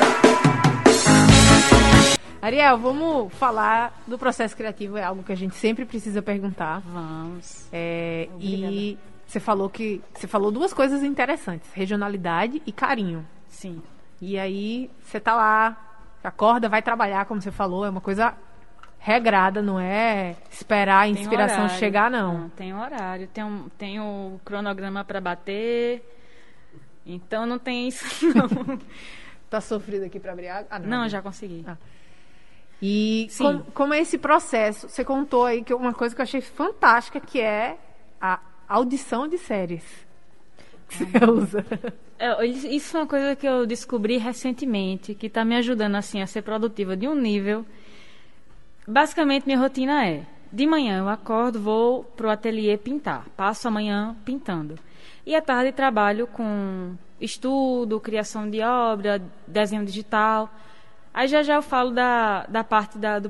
Ariel, 2.41 2.77
vamos 2.77 3.33
falar 3.33 4.01
do 4.05 4.17
processo 4.17 4.55
criativo, 4.55 4.97
é 4.97 5.03
algo 5.03 5.23
que 5.23 5.31
a 5.31 5.35
gente 5.35 5.55
sempre 5.55 5.85
precisa 5.85 6.21
perguntar. 6.21 6.81
Vamos. 6.85 7.67
É, 7.73 8.29
e 8.39 8.97
você 9.25 9.39
falou 9.39 9.69
que 9.69 10.01
você 10.13 10.27
falou 10.27 10.51
duas 10.51 10.73
coisas 10.73 11.03
interessantes: 11.03 11.69
regionalidade 11.73 12.61
e 12.65 12.71
carinho. 12.71 13.25
Sim. 13.49 13.81
E 14.21 14.39
aí 14.39 14.89
você 15.03 15.19
tá 15.19 15.35
lá, 15.35 15.77
acorda, 16.23 16.69
vai 16.69 16.81
trabalhar, 16.81 17.25
como 17.25 17.41
você 17.41 17.51
falou, 17.51 17.85
é 17.85 17.89
uma 17.89 18.01
coisa 18.01 18.33
regrada, 18.99 19.61
não 19.61 19.79
é 19.79 20.35
esperar 20.49 21.01
a 21.01 21.07
inspiração 21.07 21.63
horário, 21.63 21.79
chegar, 21.79 22.09
não. 22.09 22.37
não. 22.39 22.49
Tem 22.49 22.73
horário, 22.73 23.27
tem, 23.27 23.43
um, 23.43 23.69
tem 23.77 23.99
o 23.99 24.39
cronograma 24.43 25.03
para 25.03 25.21
bater. 25.21 26.03
Então 27.07 27.45
não 27.45 27.57
tem 27.57 27.87
isso, 27.87 28.05
não. 28.35 28.79
tá 29.49 29.61
sofrido 29.61 30.05
aqui 30.05 30.19
para 30.19 30.33
abrir 30.33 30.49
água? 30.49 30.67
Ah, 30.69 30.79
não, 30.79 31.01
não 31.01 31.09
já 31.09 31.21
consegui. 31.21 31.63
Ah. 31.65 31.77
E 32.81 33.27
com, 33.37 33.59
como 33.71 33.93
é 33.93 33.99
esse 33.99 34.17
processo? 34.17 34.87
Você 34.87 35.03
contou 35.03 35.45
aí 35.45 35.63
que 35.63 35.73
uma 35.73 35.93
coisa 35.93 36.13
que 36.13 36.21
eu 36.21 36.23
achei 36.23 36.41
fantástica, 36.41 37.19
que 37.19 37.39
é 37.39 37.77
a 38.21 38.39
audição 38.67 39.27
de 39.27 39.37
séries. 39.37 39.83
Que 40.89 41.05
você 41.05 41.25
usa. 41.25 41.65
É, 42.19 42.45
isso 42.45 42.97
é 42.97 42.99
uma 42.99 43.07
coisa 43.07 43.35
que 43.35 43.47
eu 43.47 43.65
descobri 43.65 44.17
recentemente, 44.17 45.15
que 45.15 45.27
está 45.27 45.43
me 45.43 45.55
ajudando 45.55 45.95
assim 45.95 46.21
a 46.21 46.27
ser 46.27 46.41
produtiva 46.41 46.95
de 46.95 47.07
um 47.07 47.15
nível. 47.15 47.65
Basicamente, 48.87 49.45
minha 49.45 49.59
rotina 49.59 50.05
é: 50.05 50.25
de 50.51 50.65
manhã 50.67 50.99
eu 50.99 51.09
acordo, 51.09 51.59
vou 51.59 52.03
pro 52.03 52.29
ateliê 52.29 52.77
pintar, 52.77 53.27
passo 53.35 53.67
a 53.67 53.71
manhã 53.71 54.15
pintando. 54.23 54.75
E 55.27 55.35
à 55.35 55.41
tarde 55.41 55.73
trabalho 55.73 56.25
com 56.25 56.95
estudo, 57.19 57.99
criação 57.99 58.49
de 58.49 58.61
obra, 58.61 59.21
desenho 59.45 59.83
digital. 59.85 60.49
Aí 61.13 61.27
já 61.27 61.43
já 61.43 61.55
eu 61.55 61.61
falo 61.61 61.91
da, 61.91 62.45
da 62.45 62.63
parte 62.63 62.97
da, 62.97 63.19
do, 63.19 63.29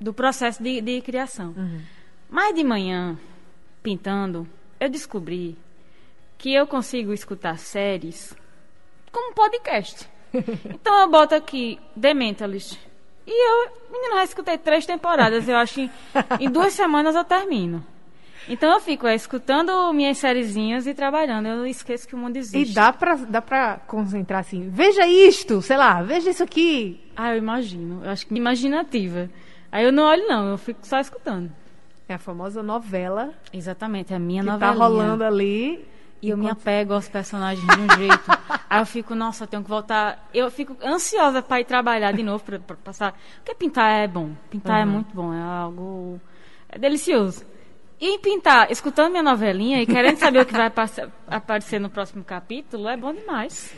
do 0.00 0.14
processo 0.14 0.62
de, 0.62 0.80
de 0.80 1.00
criação. 1.00 1.52
Uhum. 1.56 1.80
Mas 2.30 2.54
de 2.54 2.62
manhã, 2.62 3.18
pintando, 3.82 4.46
eu 4.78 4.88
descobri 4.88 5.58
que 6.38 6.54
eu 6.54 6.68
consigo 6.68 7.12
escutar 7.12 7.58
séries 7.58 8.32
como 9.10 9.34
podcast. 9.34 10.08
então 10.70 11.00
eu 11.00 11.10
boto 11.10 11.34
aqui 11.34 11.80
The 12.00 12.14
Mentalist. 12.14 12.78
E 13.26 13.32
eu, 13.32 13.72
menina, 13.90 14.18
já 14.18 14.24
escutei 14.24 14.56
três 14.56 14.86
temporadas. 14.86 15.48
Eu 15.48 15.56
acho 15.56 15.74
que 15.74 15.90
em 16.38 16.48
duas 16.48 16.74
semanas 16.74 17.16
eu 17.16 17.24
termino. 17.24 17.84
Então 18.48 18.72
eu 18.72 18.80
fico 18.80 19.06
é, 19.06 19.14
escutando 19.14 19.92
minhas 19.92 20.18
sériezinhas 20.18 20.86
e 20.86 20.94
trabalhando. 20.94 21.46
Eu 21.46 21.66
esqueço 21.66 22.06
que 22.06 22.14
o 22.14 22.18
mundo 22.18 22.36
existe. 22.36 22.72
E 22.72 22.74
dá 22.74 22.92
pra, 22.92 23.14
dá 23.14 23.40
pra 23.40 23.78
concentrar 23.86 24.40
assim, 24.40 24.68
veja 24.70 25.06
isto, 25.06 25.62
sei 25.62 25.76
lá, 25.76 26.02
veja 26.02 26.30
isso 26.30 26.42
aqui. 26.42 27.00
Ah, 27.16 27.32
eu 27.34 27.38
imagino. 27.38 28.04
Eu 28.04 28.10
acho 28.10 28.26
que 28.26 28.34
imaginativa. 28.34 29.30
Aí 29.72 29.84
eu 29.84 29.92
não 29.92 30.04
olho 30.04 30.26
não, 30.28 30.48
eu 30.48 30.58
fico 30.58 30.86
só 30.86 31.00
escutando. 31.00 31.50
É 32.08 32.14
a 32.14 32.18
famosa 32.18 32.62
novela. 32.62 33.32
Exatamente, 33.52 34.12
é 34.12 34.16
a 34.16 34.18
minha 34.18 34.42
novela. 34.42 34.72
tá 34.72 34.78
rolando 34.78 35.24
ali. 35.24 35.84
E 36.20 36.30
eu 36.30 36.38
me 36.38 36.48
apego 36.48 36.94
aos 36.94 37.06
personagens 37.06 37.66
de 37.66 37.80
um 37.80 37.96
jeito. 37.98 38.30
Aí 38.68 38.80
eu 38.80 38.86
fico, 38.86 39.14
nossa, 39.14 39.44
eu 39.44 39.48
tenho 39.48 39.62
que 39.62 39.68
voltar. 39.68 40.26
Eu 40.32 40.50
fico 40.50 40.74
ansiosa 40.82 41.42
para 41.42 41.60
ir 41.60 41.64
trabalhar 41.64 42.12
de 42.12 42.22
novo, 42.22 42.42
para 42.42 42.76
passar. 42.76 43.18
Porque 43.36 43.54
pintar 43.54 43.90
é 43.90 44.08
bom. 44.08 44.30
Pintar 44.48 44.80
é 44.80 44.84
uhum. 44.84 44.90
é 44.90 44.92
muito 44.92 45.14
bom, 45.14 45.34
é 45.34 45.42
algo. 45.42 46.20
É 46.68 46.78
delicioso. 46.78 47.44
E 48.00 48.18
pintar, 48.18 48.70
escutando 48.70 49.10
minha 49.10 49.22
novelinha 49.22 49.80
e 49.80 49.86
querendo 49.86 50.16
saber 50.16 50.40
o 50.40 50.46
que 50.46 50.52
vai 50.52 50.70
aparecer 51.28 51.78
no 51.78 51.88
próximo 51.88 52.24
capítulo, 52.24 52.88
é 52.88 52.96
bom 52.96 53.12
demais. 53.12 53.74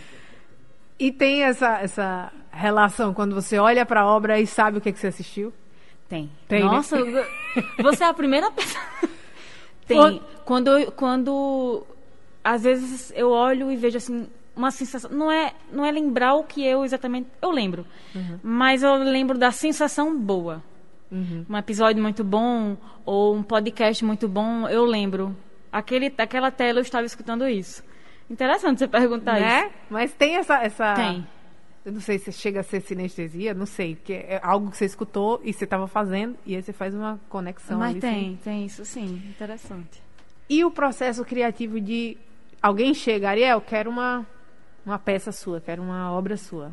E 0.98 1.12
tem 1.12 1.42
essa, 1.42 1.81
essa 1.81 2.33
relação 2.50 3.12
quando 3.12 3.35
você 3.35 3.59
olha 3.59 3.85
para 3.85 4.00
a 4.00 4.07
obra 4.07 4.40
e 4.40 4.46
sabe 4.46 4.79
o 4.79 4.81
que, 4.81 4.88
é 4.88 4.92
que 4.92 4.98
você 4.98 5.09
assistiu? 5.09 5.52
Tem. 6.09 6.31
tem 6.48 6.61
né? 6.61 6.66
Nossa, 6.66 7.05
né? 7.05 7.26
você 7.83 8.05
é 8.05 8.07
a 8.07 8.14
primeira 8.14 8.50
pessoa. 8.50 8.85
tem. 9.87 10.22
Quando, 10.44 10.92
quando 10.92 11.87
às 12.42 12.62
vezes 12.62 13.12
eu 13.14 13.31
olho 13.31 13.70
e 13.70 13.76
vejo 13.76 13.98
assim 13.98 14.29
uma 14.55 14.70
sensação, 14.70 15.11
não 15.11 15.31
é 15.31 15.52
não 15.70 15.85
é 15.85 15.90
lembrar 15.90 16.35
o 16.35 16.44
que 16.44 16.64
eu 16.64 16.85
exatamente, 16.85 17.29
eu 17.42 17.50
lembro, 17.50 17.85
uhum. 18.14 18.38
mas 18.42 18.83
eu 18.83 18.94
lembro 18.94 19.37
da 19.37 19.50
sensação 19.50 20.16
boa. 20.16 20.62
Uhum. 21.11 21.47
Um 21.49 21.57
episódio 21.57 22.03
muito 22.03 22.25
bom 22.25 22.77
ou 23.05 23.35
um 23.35 23.42
podcast 23.42 24.05
muito 24.05 24.29
bom, 24.29 24.69
eu 24.69 24.85
lembro. 24.85 25.37
Aquele, 25.71 26.12
aquela 26.19 26.51
tela 26.51 26.79
eu 26.79 26.83
estava 26.83 27.07
escutando 27.07 27.47
isso. 27.49 27.83
Interessante 28.29 28.79
você 28.79 28.88
perguntar 28.88 29.40
né? 29.40 29.66
isso. 29.66 29.75
Mas 29.90 30.12
tem 30.12 30.37
essa, 30.37 30.57
essa. 30.57 30.95
Tem. 30.95 31.27
Eu 31.85 31.92
não 31.92 32.01
sei 32.01 32.19
se 32.19 32.33
chega 32.33 32.61
a 32.61 32.62
ser 32.64 32.81
sinestesia, 32.81 33.55
não 33.55 33.66
sei, 33.66 33.95
porque 33.95 34.14
é 34.14 34.40
algo 34.42 34.71
que 34.71 34.77
você 34.77 34.87
escutou 34.87 35.40
e 35.45 35.53
você 35.53 35.62
estava 35.62 35.87
fazendo 35.87 36.37
e 36.45 36.57
aí 36.57 36.62
você 36.62 36.73
faz 36.73 36.92
uma 36.92 37.21
conexão. 37.29 37.79
Mas 37.79 37.92
ali, 37.92 38.01
tem, 38.01 38.12
sim. 38.12 38.38
tem 38.42 38.66
isso 38.66 38.85
sim, 38.85 39.23
interessante. 39.29 40.03
E 40.49 40.64
o 40.64 40.71
processo 40.71 41.25
criativo 41.25 41.81
de 41.81 42.16
alguém 42.61 42.92
chega, 42.92 43.31
Ariel, 43.31 43.61
quero 43.61 43.88
uma, 43.88 44.27
uma 44.85 44.99
peça 44.99 45.31
sua, 45.31 45.61
quero 45.61 45.81
uma 45.81 46.11
obra 46.11 46.37
sua. 46.37 46.73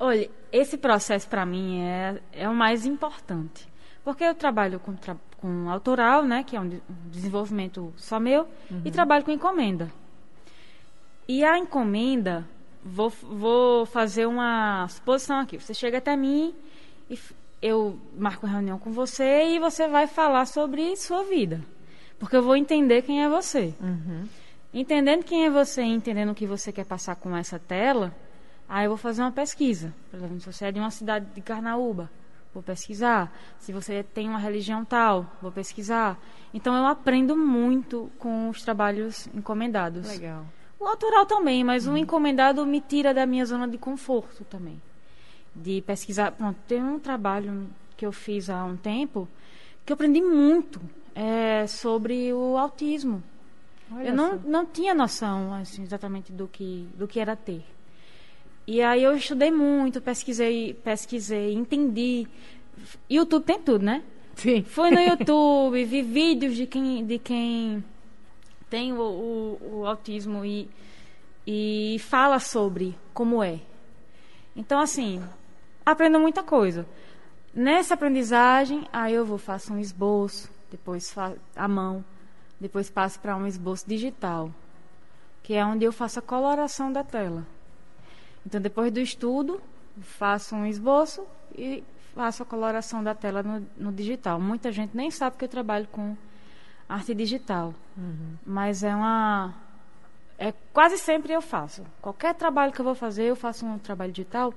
Olha, 0.00 0.30
esse 0.50 0.78
processo 0.78 1.28
para 1.28 1.44
mim 1.44 1.82
é, 1.82 2.20
é 2.32 2.48
o 2.48 2.54
mais 2.54 2.86
importante. 2.86 3.68
Porque 4.02 4.24
eu 4.24 4.34
trabalho 4.34 4.80
com, 4.80 4.94
tra 4.96 5.14
com 5.36 5.70
autoral, 5.70 6.24
né, 6.24 6.42
que 6.42 6.56
é 6.56 6.60
um, 6.60 6.68
de 6.68 6.76
um 6.76 7.10
desenvolvimento 7.10 7.92
só 7.96 8.18
meu, 8.18 8.48
uhum. 8.70 8.82
e 8.84 8.90
trabalho 8.90 9.24
com 9.24 9.30
encomenda. 9.30 9.90
E 11.28 11.44
a 11.44 11.58
encomenda, 11.58 12.46
vou, 12.82 13.10
vou 13.10 13.86
fazer 13.86 14.26
uma 14.26 14.88
suposição 14.88 15.38
aqui. 15.38 15.58
Você 15.58 15.74
chega 15.74 15.98
até 15.98 16.16
mim 16.16 16.54
e 17.08 17.18
eu 17.60 17.98
marco 18.16 18.46
uma 18.46 18.52
reunião 18.52 18.78
com 18.78 18.90
você 18.90 19.54
e 19.54 19.58
você 19.58 19.86
vai 19.86 20.06
falar 20.06 20.46
sobre 20.46 20.96
sua 20.96 21.24
vida. 21.24 21.60
Porque 22.18 22.36
eu 22.36 22.42
vou 22.42 22.56
entender 22.56 23.02
quem 23.02 23.22
é 23.22 23.28
você. 23.28 23.74
Uhum. 23.80 24.26
Entendendo 24.72 25.24
quem 25.24 25.44
é 25.44 25.50
você 25.50 25.82
e 25.82 25.88
entendendo 25.88 26.30
o 26.30 26.34
que 26.34 26.46
você 26.46 26.72
quer 26.72 26.84
passar 26.84 27.16
com 27.16 27.36
essa 27.36 27.58
tela, 27.58 28.14
aí 28.70 28.86
eu 28.86 28.90
vou 28.90 28.96
fazer 28.96 29.20
uma 29.20 29.32
pesquisa. 29.32 29.92
Por 30.10 30.16
exemplo, 30.16 30.40
se 30.40 30.52
você 30.52 30.66
é 30.66 30.72
de 30.72 30.78
uma 30.78 30.92
cidade 30.92 31.26
de 31.34 31.40
Carnaúba, 31.40 32.08
vou 32.54 32.62
pesquisar. 32.62 33.32
Se 33.58 33.72
você 33.72 34.02
tem 34.02 34.28
uma 34.28 34.38
religião 34.38 34.84
tal, 34.84 35.26
vou 35.42 35.50
pesquisar. 35.50 36.16
Então 36.54 36.76
eu 36.76 36.86
aprendo 36.86 37.36
muito 37.36 38.10
com 38.18 38.48
os 38.48 38.62
trabalhos 38.62 39.28
encomendados. 39.34 40.06
Legal. 40.06 40.46
O 40.78 40.86
autoral 40.86 41.26
também, 41.26 41.64
mas 41.64 41.86
uhum. 41.86 41.94
o 41.94 41.98
encomendado 41.98 42.64
me 42.64 42.80
tira 42.80 43.12
da 43.12 43.26
minha 43.26 43.44
zona 43.44 43.66
de 43.68 43.76
conforto 43.76 44.44
também. 44.44 44.80
De 45.54 45.82
pesquisar. 45.82 46.30
Pronto, 46.30 46.56
tem 46.68 46.82
um 46.82 46.98
trabalho 46.98 47.68
que 47.96 48.06
eu 48.06 48.12
fiz 48.12 48.48
há 48.48 48.64
um 48.64 48.76
tempo 48.76 49.28
que 49.84 49.92
eu 49.92 49.94
aprendi 49.94 50.22
muito 50.22 50.80
é, 51.14 51.66
sobre 51.66 52.32
o 52.32 52.56
autismo. 52.56 53.22
Olha 53.92 54.08
eu 54.08 54.14
não, 54.14 54.36
não 54.36 54.64
tinha 54.64 54.94
noção 54.94 55.52
assim, 55.52 55.82
exatamente 55.82 56.32
do 56.32 56.46
que, 56.46 56.88
do 56.94 57.08
que 57.08 57.18
era 57.18 57.34
ter. 57.34 57.64
E 58.70 58.80
aí 58.82 59.02
eu 59.02 59.16
estudei 59.16 59.50
muito, 59.50 60.00
pesquisei, 60.00 60.74
pesquisei, 60.74 61.52
entendi. 61.54 62.28
YouTube 63.10 63.42
tem 63.42 63.58
tudo, 63.60 63.84
né? 63.84 64.00
Sim. 64.36 64.62
Fui 64.62 64.92
no 64.92 65.00
YouTube, 65.00 65.84
vi 65.84 66.02
vídeos 66.02 66.54
de 66.54 66.68
quem, 66.68 67.04
de 67.04 67.18
quem 67.18 67.82
tem 68.68 68.92
o, 68.92 69.00
o, 69.00 69.78
o 69.80 69.86
autismo 69.86 70.44
e, 70.44 70.70
e 71.44 71.96
fala 71.98 72.38
sobre 72.38 72.96
como 73.12 73.42
é. 73.42 73.58
Então, 74.54 74.78
assim, 74.78 75.20
aprendo 75.84 76.20
muita 76.20 76.44
coisa. 76.44 76.86
Nessa 77.52 77.94
aprendizagem, 77.94 78.86
aí 78.92 79.14
eu 79.14 79.26
vou 79.26 79.36
faço 79.36 79.72
um 79.72 79.80
esboço, 79.80 80.48
depois 80.70 81.12
a 81.56 81.66
mão, 81.66 82.04
depois 82.60 82.88
passo 82.88 83.18
para 83.18 83.36
um 83.36 83.48
esboço 83.48 83.84
digital, 83.88 84.54
que 85.42 85.54
é 85.54 85.66
onde 85.66 85.84
eu 85.84 85.90
faço 85.90 86.20
a 86.20 86.22
coloração 86.22 86.92
da 86.92 87.02
tela. 87.02 87.44
Então, 88.46 88.60
depois 88.60 88.90
do 88.92 89.00
estudo, 89.00 89.60
faço 90.00 90.54
um 90.54 90.66
esboço 90.66 91.24
e 91.56 91.84
faço 92.14 92.42
a 92.42 92.46
coloração 92.46 93.02
da 93.02 93.14
tela 93.14 93.42
no, 93.42 93.66
no 93.76 93.92
digital. 93.92 94.40
Muita 94.40 94.72
gente 94.72 94.96
nem 94.96 95.10
sabe 95.10 95.36
que 95.36 95.44
eu 95.44 95.48
trabalho 95.48 95.86
com 95.88 96.16
arte 96.88 97.14
digital, 97.14 97.74
uhum. 97.96 98.36
mas 98.44 98.82
é 98.82 98.94
uma 98.94 99.54
é 100.38 100.52
quase 100.72 100.98
sempre 100.98 101.32
eu 101.32 101.42
faço. 101.42 101.84
Qualquer 102.00 102.34
trabalho 102.34 102.72
que 102.72 102.80
eu 102.80 102.84
vou 102.84 102.94
fazer, 102.94 103.24
eu 103.24 103.36
faço 103.36 103.64
um 103.64 103.78
trabalho 103.78 104.10
digital, 104.10 104.54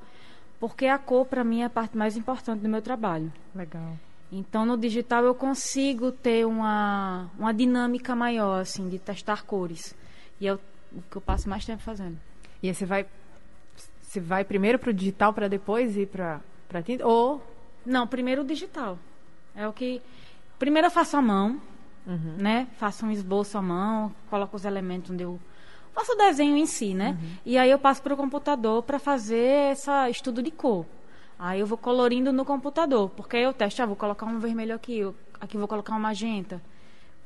porque 0.59 0.85
a 0.87 0.97
cor 0.97 1.25
para 1.25 1.43
mim 1.43 1.61
é 1.61 1.65
a 1.65 1.69
parte 1.69 1.97
mais 1.97 2.15
importante 2.17 2.61
do 2.61 2.69
meu 2.69 2.81
trabalho. 2.81 3.31
Legal. 3.53 3.97
Então 4.31 4.65
no 4.65 4.77
digital 4.77 5.23
eu 5.23 5.35
consigo 5.35 6.11
ter 6.11 6.45
uma 6.45 7.29
uma 7.37 7.53
dinâmica 7.53 8.15
maior 8.15 8.61
assim 8.61 8.89
de 8.89 8.97
testar 8.97 9.43
cores. 9.43 9.95
E 10.39 10.47
é 10.47 10.53
o, 10.53 10.59
o 10.91 11.01
que 11.03 11.17
eu 11.17 11.21
passo 11.21 11.47
mais 11.47 11.65
tempo 11.65 11.83
fazendo. 11.83 12.17
E 12.61 12.67
aí 12.67 12.73
você 12.73 12.85
vai 12.85 13.05
você 14.13 14.19
vai 14.19 14.43
primeiro 14.45 14.77
para 14.77 14.91
o 14.91 14.93
digital 14.93 15.33
para 15.33 15.47
depois 15.47 15.97
ir 15.97 16.07
para 16.07 16.39
para 16.67 16.83
tinta 16.83 17.05
ou 17.05 17.41
não, 17.85 18.07
primeiro 18.07 18.43
o 18.43 18.45
digital. 18.45 18.97
É 19.55 19.67
o 19.67 19.73
que 19.73 20.01
primeiro 20.57 20.87
eu 20.87 20.91
faço 20.91 21.17
à 21.17 21.21
mão, 21.21 21.59
uhum. 22.05 22.35
né? 22.37 22.67
Faço 22.77 23.05
um 23.05 23.11
esboço 23.11 23.57
à 23.57 23.61
mão, 23.61 24.13
coloco 24.29 24.55
os 24.55 24.65
elementos 24.65 25.11
onde 25.11 25.23
eu 25.23 25.39
faço 25.93 26.13
o 26.13 26.15
desenho 26.15 26.55
em 26.55 26.65
si, 26.65 26.93
né? 26.93 27.17
Uhum. 27.19 27.37
E 27.45 27.57
aí 27.57 27.69
eu 27.69 27.79
passo 27.79 28.01
para 28.01 28.13
o 28.13 28.17
computador 28.17 28.83
para 28.83 28.99
fazer 28.99 29.71
esse 29.71 29.89
estudo 30.09 30.41
de 30.41 30.51
cor. 30.51 30.85
Aí 31.37 31.59
eu 31.59 31.67
vou 31.67 31.77
colorindo 31.77 32.31
no 32.31 32.45
computador, 32.45 33.09
porque 33.09 33.37
aí 33.37 33.43
eu 33.43 33.53
testo, 33.53 33.81
ah, 33.81 33.85
vou 33.85 33.95
colocar 33.95 34.25
um 34.25 34.39
vermelho 34.39 34.75
aqui, 34.75 34.99
eu, 34.99 35.15
aqui 35.41 35.57
vou 35.57 35.67
colocar 35.67 35.95
um 35.95 35.99
magenta, 35.99 36.61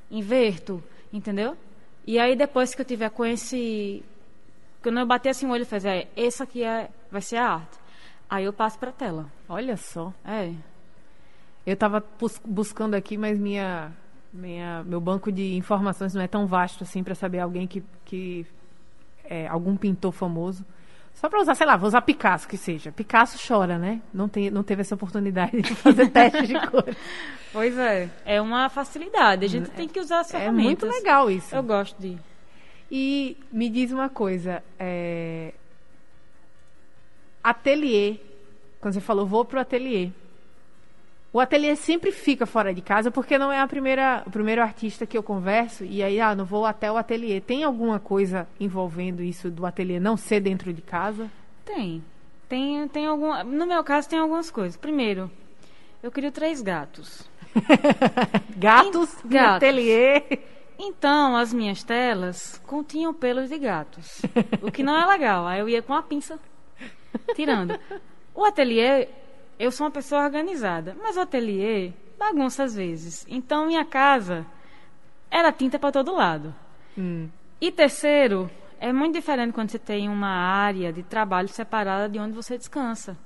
inverto, 0.10 0.82
entendeu? 1.12 1.56
E 2.06 2.17
aí 2.17 2.36
depois 2.36 2.73
que 2.73 2.82
eu 2.82 2.86
tiver 2.86 3.10
com 3.10 3.26
esse, 3.26 4.04
quando 4.88 5.00
eu 5.00 5.06
bater 5.06 5.30
assim 5.30 5.45
o 5.45 5.50
olho 5.50 5.63
e 5.63 5.65
fazer, 5.65 5.89
é, 5.89 6.08
esse 6.15 6.41
aqui 6.41 6.63
é, 6.63 6.89
vai 7.12 7.21
ser 7.21 7.36
a 7.36 7.56
arte. 7.56 7.78
Aí 8.30 8.45
eu 8.45 8.54
passo 8.54 8.80
para 8.80 8.89
a 8.89 8.93
tela. 8.93 9.26
Olha 9.50 9.76
só. 9.76 10.13
É. 10.23 10.54
Eu 11.65 11.73
estava 11.73 12.02
buscando 12.45 12.93
aqui, 12.93 13.17
mas 13.17 13.38
minha 13.38 13.91
minha, 14.32 14.84
meu 14.86 15.02
banco 15.02 15.30
de 15.30 15.56
informações 15.56 16.13
não 16.13 16.21
é 16.21 16.28
tão 16.28 16.47
vasto 16.47 16.84
assim 16.84 17.04
para 17.04 17.15
saber 17.15 17.39
alguém 17.39 17.67
que, 17.67 17.84
que 18.06 18.45
é, 19.26 19.45
algum 19.47 19.76
pintor 19.76 20.13
famoso. 20.13 20.65
Só 21.13 21.28
para 21.28 21.41
usar, 21.41 21.56
sei 21.56 21.65
lá, 21.65 21.76
vou 21.76 21.88
usar 21.88 22.02
Picasso 22.02 22.47
que 22.47 22.56
seja. 22.56 22.91
Picasso 22.91 23.38
chora, 23.45 23.78
né? 23.78 24.02
Não, 24.13 24.30
tem, 24.30 24.50
não 24.50 24.63
teve 24.63 24.82
essa 24.82 24.95
oportunidade 24.95 25.62
de 25.62 25.76
fazer 25.76 26.08
teste 26.12 26.47
de 26.47 26.67
cor. 26.67 26.86
Pois 27.52 27.78
é, 27.78 28.10
é 28.23 28.39
uma 28.39 28.69
facilidade. 28.69 29.43
A 29.43 29.50
gente 29.50 29.69
é, 29.69 29.73
tem 29.73 29.88
que 29.88 30.00
usar 30.00 30.19
as 30.21 30.32
ferramentas. 30.32 30.63
É 30.63 30.63
muito 30.63 30.86
legal 30.86 31.30
isso. 31.30 31.56
Eu 31.56 31.63
gosto 31.63 32.00
de. 32.00 32.17
E 32.91 33.38
me 33.52 33.69
diz 33.69 33.91
uma 33.91 34.10
coisa, 34.10 34.63
é... 34.80 35.54
ateliê. 37.43 38.17
Quando 38.80 38.93
você 38.93 39.02
falou, 39.02 39.26
vou 39.26 39.43
pro 39.43 39.60
ateliê. 39.60 40.12
O 41.34 41.39
ateliê 41.39 41.76
sempre 41.76 42.12
fica 42.12 42.45
fora 42.45 42.73
de 42.73 42.82
casa 42.82 43.12
porque 43.12 43.38
não 43.38 43.52
é 43.52 43.60
a 43.60 43.67
primeira, 43.67 44.23
o 44.26 44.32
primeiro 44.32 44.62
artista 44.62 45.06
que 45.06 45.17
eu 45.17 45.21
converso 45.21 45.84
e 45.84 46.02
aí, 46.02 46.19
ah, 46.19 46.34
não 46.34 46.45
vou 46.45 46.65
até 46.65 46.91
o 46.91 46.97
ateliê. 46.97 47.41
Tem 47.41 47.63
alguma 47.63 48.00
coisa 48.00 48.47
envolvendo 48.60 49.21
isso 49.21 49.52
do 49.52 49.65
ateliê 49.65 50.00
não 50.00 50.15
ser 50.15 50.39
dentro 50.39 50.73
de 50.73 50.82
casa? 50.82 51.30
Tem. 51.65 52.02
Tem, 52.47 52.88
tem 52.88 53.06
algum, 53.06 53.43
no 53.43 53.67
meu 53.67 53.84
caso 53.84 54.10
tem 54.10 54.17
algumas 54.17 54.50
coisas. 54.50 54.78
Primeiro, 54.78 55.30
eu 56.02 56.10
crio 56.10 56.32
três 56.32 56.62
gatos. 56.62 57.30
gatos, 58.56 59.13
gatos. 59.26 59.58
ateliê. 59.58 60.23
Então, 60.80 61.36
as 61.36 61.54
minhas 61.54 61.84
telas 61.84 62.62
continham 62.68 63.13
pelos 63.13 63.50
de 63.50 63.58
gatos, 63.58 64.22
o 64.62 64.72
que 64.72 64.84
não 64.84 64.96
é 64.96 65.06
legal. 65.06 65.48
Aí 65.48 65.60
eu 65.60 65.68
ia 65.68 65.82
com 65.82 65.94
a 65.94 66.04
pinça 66.04 66.40
tirando. 67.36 67.80
O 68.36 68.46
ateliê 68.46 69.08
eu 69.60 69.72
sou 69.72 69.86
uma 69.86 69.92
pessoa 69.92 70.24
organizada, 70.24 70.96
mas 71.02 71.18
o 71.18 71.22
ateliê 71.22 71.92
bagunça 72.18 72.63
às 72.63 72.76
vezes. 72.76 73.26
Então 73.28 73.66
minha 73.66 73.84
casa 73.84 74.46
era 75.32 75.52
tinta 75.52 75.80
para 75.80 75.92
todo 75.92 76.13
lado. 76.13 76.54
Hum. 76.98 77.28
E 77.60 77.72
terceiro, 77.72 78.50
é 78.80 78.94
muito 78.94 79.16
diferente 79.16 79.54
quando 79.54 79.72
você 79.72 79.80
tem 79.80 80.08
uma 80.08 80.30
área 80.30 80.94
de 80.94 81.02
trabalho 81.02 81.48
separada 81.48 82.08
de 82.08 82.20
onde 82.20 82.34
você 82.34 82.58
descansa. 82.58 83.18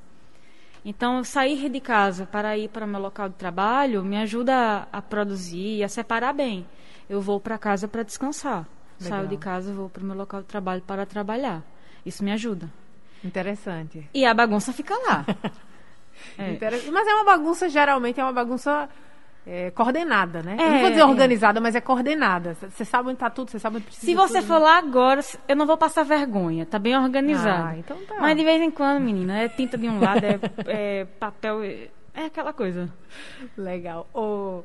Então, 0.83 1.23
sair 1.23 1.69
de 1.69 1.79
casa 1.79 2.25
para 2.25 2.57
ir 2.57 2.69
para 2.69 2.85
o 2.85 2.87
meu 2.87 2.99
local 2.99 3.29
de 3.29 3.35
trabalho 3.35 4.03
me 4.03 4.17
ajuda 4.17 4.87
a, 4.91 4.97
a 4.97 5.01
produzir, 5.01 5.83
a 5.83 5.87
separar 5.87 6.33
bem. 6.33 6.65
Eu 7.11 7.19
vou 7.19 7.41
para 7.41 7.57
casa 7.57 7.89
para 7.89 8.03
descansar. 8.03 8.65
Legal. 8.97 9.17
Saio 9.17 9.27
de 9.27 9.35
casa, 9.35 9.73
vou 9.73 9.89
para 9.89 10.01
o 10.01 10.05
meu 10.05 10.15
local 10.15 10.39
de 10.39 10.47
trabalho 10.47 10.81
para 10.81 11.05
trabalhar. 11.05 11.61
Isso 12.05 12.23
me 12.23 12.31
ajuda. 12.31 12.71
Interessante. 13.21 14.09
E 14.13 14.25
a 14.25 14.33
bagunça 14.33 14.71
fica 14.71 14.95
lá. 14.95 15.25
É. 16.37 16.55
Mas 16.91 17.07
é 17.07 17.15
uma 17.15 17.25
bagunça, 17.25 17.67
geralmente 17.67 18.19
é 18.19 18.23
uma 18.23 18.33
bagunça 18.33 18.87
é, 19.45 19.71
coordenada, 19.71 20.43
né? 20.43 20.55
É, 20.59 20.67
eu 20.67 20.71
não 20.71 20.79
vou 20.81 20.89
dizer 20.89 21.03
organizada, 21.03 21.59
mas 21.59 21.73
é 21.73 21.81
coordenada. 21.81 22.53
Você 22.53 22.85
sabe 22.85 23.09
onde 23.09 23.15
está 23.15 23.29
tudo, 23.29 23.49
você 23.49 23.57
sabe 23.57 23.77
onde 23.77 23.85
precisa. 23.85 24.05
Se 24.05 24.13
você 24.13 24.39
tudo, 24.39 24.47
for 24.47 24.59
né? 24.59 24.65
lá 24.65 24.77
agora, 24.77 25.21
eu 25.47 25.55
não 25.55 25.65
vou 25.65 25.77
passar 25.77 26.03
vergonha. 26.03 26.63
Tá 26.63 26.77
bem 26.77 26.95
organizado. 26.95 27.69
Ah, 27.69 27.77
então 27.77 27.97
tá. 28.05 28.17
Mas 28.19 28.37
de 28.37 28.43
vez 28.43 28.61
em 28.61 28.69
quando, 28.69 29.01
menina, 29.01 29.39
é 29.39 29.49
tinta 29.49 29.79
de 29.79 29.87
um 29.87 29.99
lado, 29.99 30.23
é, 30.23 30.39
é 30.67 31.05
papel, 31.05 31.63
é, 31.63 31.89
é 32.13 32.25
aquela 32.25 32.53
coisa. 32.53 32.87
Legal. 33.57 34.07
Ô, 34.13 34.63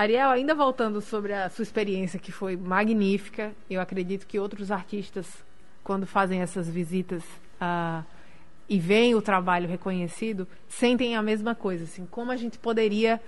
Ariel, 0.00 0.30
ainda 0.30 0.54
voltando 0.54 0.98
sobre 1.02 1.34
a 1.34 1.50
sua 1.50 1.62
experiência, 1.62 2.18
que 2.18 2.32
foi 2.32 2.56
magnífica, 2.56 3.52
eu 3.68 3.82
acredito 3.82 4.26
que 4.26 4.38
outros 4.38 4.70
artistas, 4.70 5.26
quando 5.84 6.06
fazem 6.06 6.40
essas 6.40 6.70
visitas. 6.70 7.22
Uh, 7.60 8.02
e 8.66 8.78
veem 8.78 9.14
o 9.14 9.20
trabalho 9.20 9.68
reconhecido, 9.68 10.48
sentem 10.68 11.16
a 11.16 11.22
mesma 11.22 11.54
coisa, 11.54 11.84
assim, 11.84 12.06
como 12.06 12.30
a 12.32 12.36
gente 12.36 12.56
poderia 12.56 13.20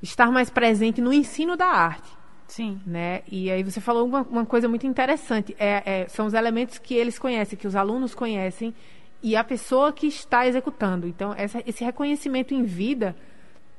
estar 0.00 0.30
mais 0.30 0.50
presente 0.50 1.00
no 1.00 1.12
ensino 1.12 1.56
da 1.56 1.66
arte. 1.66 2.16
Sim. 2.46 2.80
Né? 2.86 3.22
E 3.26 3.50
aí 3.50 3.64
você 3.64 3.80
falou 3.80 4.06
uma, 4.06 4.22
uma 4.22 4.46
coisa 4.46 4.68
muito 4.68 4.86
interessante, 4.86 5.56
é, 5.58 6.02
é, 6.02 6.08
são 6.08 6.26
os 6.26 6.34
elementos 6.34 6.78
que 6.78 6.94
eles 6.94 7.18
conhecem, 7.18 7.58
que 7.58 7.66
os 7.66 7.74
alunos 7.74 8.14
conhecem, 8.14 8.72
e 9.20 9.34
a 9.34 9.42
pessoa 9.42 9.92
que 9.92 10.06
está 10.06 10.46
executando. 10.46 11.08
Então, 11.08 11.34
essa, 11.36 11.60
esse 11.66 11.82
reconhecimento 11.82 12.54
em 12.54 12.62
vida, 12.62 13.16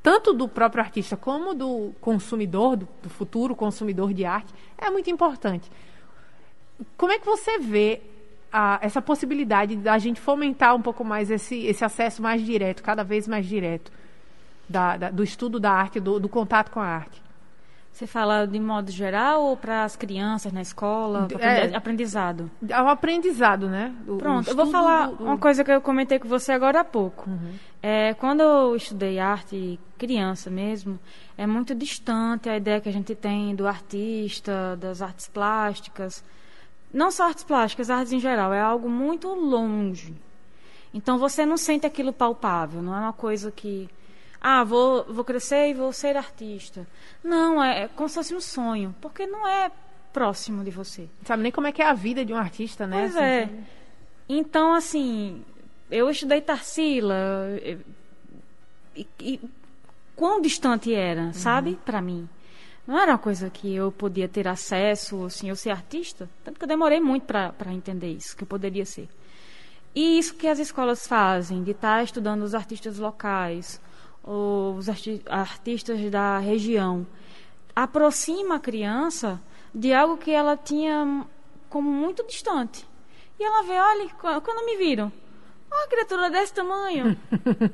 tanto 0.01 0.33
do 0.33 0.47
próprio 0.47 0.83
artista 0.83 1.17
como 1.17 1.53
do 1.53 1.93
consumidor, 1.99 2.77
do, 2.77 2.87
do 3.01 3.09
futuro 3.09 3.55
consumidor 3.55 4.13
de 4.13 4.25
arte, 4.25 4.53
é 4.77 4.89
muito 4.89 5.09
importante. 5.09 5.69
Como 6.95 7.11
é 7.11 7.19
que 7.19 7.25
você 7.25 7.59
vê 7.59 8.01
a, 8.51 8.79
essa 8.81 9.01
possibilidade 9.01 9.75
da 9.75 9.97
gente 9.97 10.19
fomentar 10.19 10.75
um 10.75 10.81
pouco 10.81 11.03
mais 11.03 11.29
esse, 11.29 11.65
esse 11.65 11.83
acesso 11.83 12.21
mais 12.21 12.43
direto, 12.43 12.83
cada 12.83 13.03
vez 13.03 13.27
mais 13.27 13.45
direto, 13.45 13.91
da, 14.67 14.97
da, 14.97 15.09
do 15.09 15.23
estudo 15.23 15.59
da 15.59 15.71
arte, 15.71 15.99
do, 15.99 16.19
do, 16.19 16.29
contato 16.29 16.71
com 16.71 16.79
a 16.79 16.85
arte. 16.85 17.21
Você 17.91 18.05
fala 18.05 18.45
de 18.45 18.59
modo 18.59 18.91
geral 18.91 19.43
ou 19.43 19.57
para 19.57 19.83
as 19.83 19.95
crianças 19.95 20.51
na 20.53 20.61
escola? 20.61 21.27
É, 21.39 21.75
aprendizado? 21.75 22.51
É 22.69 22.79
o 22.79 22.87
aprendizado, 22.87 23.67
né? 23.67 23.91
O, 24.07 24.17
Pronto, 24.17 24.47
o 24.47 24.51
eu 24.51 24.55
vou 24.55 24.67
falar 24.67 25.07
do, 25.07 25.23
uma 25.23 25.37
coisa 25.37 25.63
que 25.63 25.71
eu 25.71 25.81
comentei 25.81 26.19
com 26.19 26.27
você 26.27 26.51
agora 26.51 26.81
há 26.81 26.83
pouco. 26.83 27.27
Uhum. 27.27 27.53
É, 27.89 28.13
quando 28.15 28.41
eu 28.41 28.75
estudei 28.75 29.17
arte, 29.17 29.79
criança 29.97 30.49
mesmo, 30.49 30.99
é 31.37 31.47
muito 31.47 31.73
distante 31.73 32.49
a 32.49 32.57
ideia 32.57 32.81
que 32.81 32.89
a 32.89 32.91
gente 32.91 33.15
tem 33.15 33.55
do 33.55 33.65
artista, 33.65 34.75
das 34.75 35.01
artes 35.01 35.27
plásticas 35.27 36.23
não 36.93 37.11
só 37.11 37.25
artes 37.25 37.43
plásticas, 37.43 37.89
artes 37.89 38.13
em 38.13 38.19
geral, 38.19 38.53
é 38.53 38.61
algo 38.61 38.89
muito 38.89 39.27
longe. 39.33 40.13
Então 40.93 41.17
você 41.17 41.45
não 41.45 41.57
sente 41.57 41.85
aquilo 41.85 42.13
palpável, 42.13 42.81
não 42.81 42.95
é 42.95 42.99
uma 42.99 43.13
coisa 43.13 43.51
que 43.51 43.89
ah, 44.39 44.63
vou, 44.63 45.03
vou 45.03 45.23
crescer 45.23 45.69
e 45.69 45.73
vou 45.73 45.91
ser 45.91 46.15
artista. 46.15 46.87
Não, 47.23 47.61
é, 47.61 47.83
é 47.83 47.87
como 47.89 48.07
se 48.07 48.15
fosse 48.15 48.33
um 48.33 48.41
sonho, 48.41 48.95
porque 49.01 49.27
não 49.27 49.47
é 49.47 49.69
próximo 50.13 50.63
de 50.63 50.71
você. 50.71 51.09
Sabe 51.23 51.43
nem 51.43 51.51
como 51.51 51.67
é 51.67 51.71
que 51.71 51.81
é 51.81 51.87
a 51.87 51.93
vida 51.93 52.23
de 52.23 52.33
um 52.33 52.37
artista, 52.37 52.87
né? 52.87 53.01
Pois 53.01 53.15
assim, 53.15 53.23
é. 53.23 53.49
Então, 54.29 54.73
assim, 54.73 55.43
eu 55.89 56.09
estudei 56.09 56.41
Tarsila 56.41 57.59
e, 58.95 59.07
e 59.19 59.39
quão 60.15 60.41
distante 60.41 60.93
era, 60.93 61.23
uhum. 61.23 61.33
sabe, 61.33 61.79
para 61.85 62.01
mim. 62.01 62.27
Não 62.85 62.97
era 62.97 63.11
uma 63.11 63.17
coisa 63.17 63.49
que 63.49 63.73
eu 63.73 63.91
podia 63.91 64.27
ter 64.27 64.47
acesso, 64.47 65.25
assim, 65.25 65.49
eu 65.49 65.55
ser 65.55 65.71
artista. 65.71 66.29
Tanto 66.43 66.57
que 66.57 66.63
eu 66.63 66.67
demorei 66.67 66.99
muito 67.01 67.25
para 67.25 67.73
entender 67.73 68.11
isso, 68.11 68.35
que 68.35 68.43
eu 68.43 68.47
poderia 68.47 68.85
ser. 68.85 69.09
E 69.93 70.17
isso 70.17 70.35
que 70.35 70.47
as 70.47 70.59
escolas 70.59 71.05
fazem, 71.05 71.63
de 71.63 71.71
estar 71.71 71.97
tá 71.97 72.03
estudando 72.03 72.43
os 72.43 72.55
artistas 72.55 72.97
locais, 72.97 73.81
os 74.23 74.87
arti 74.87 75.21
artistas 75.27 75.99
da 76.09 76.37
região, 76.37 77.05
aproxima 77.75 78.55
a 78.55 78.59
criança 78.59 79.41
de 79.73 79.93
algo 79.93 80.17
que 80.17 80.31
ela 80.31 80.55
tinha 80.55 81.25
como 81.69 81.89
muito 81.91 82.25
distante. 82.25 82.87
E 83.39 83.43
ela 83.43 83.63
vê, 83.63 83.73
olha, 83.73 84.09
quando 84.41 84.65
me 84.65 84.77
viram, 84.77 85.11
uma 85.75 85.87
criatura 85.87 86.29
desse 86.29 86.53
tamanho, 86.53 87.17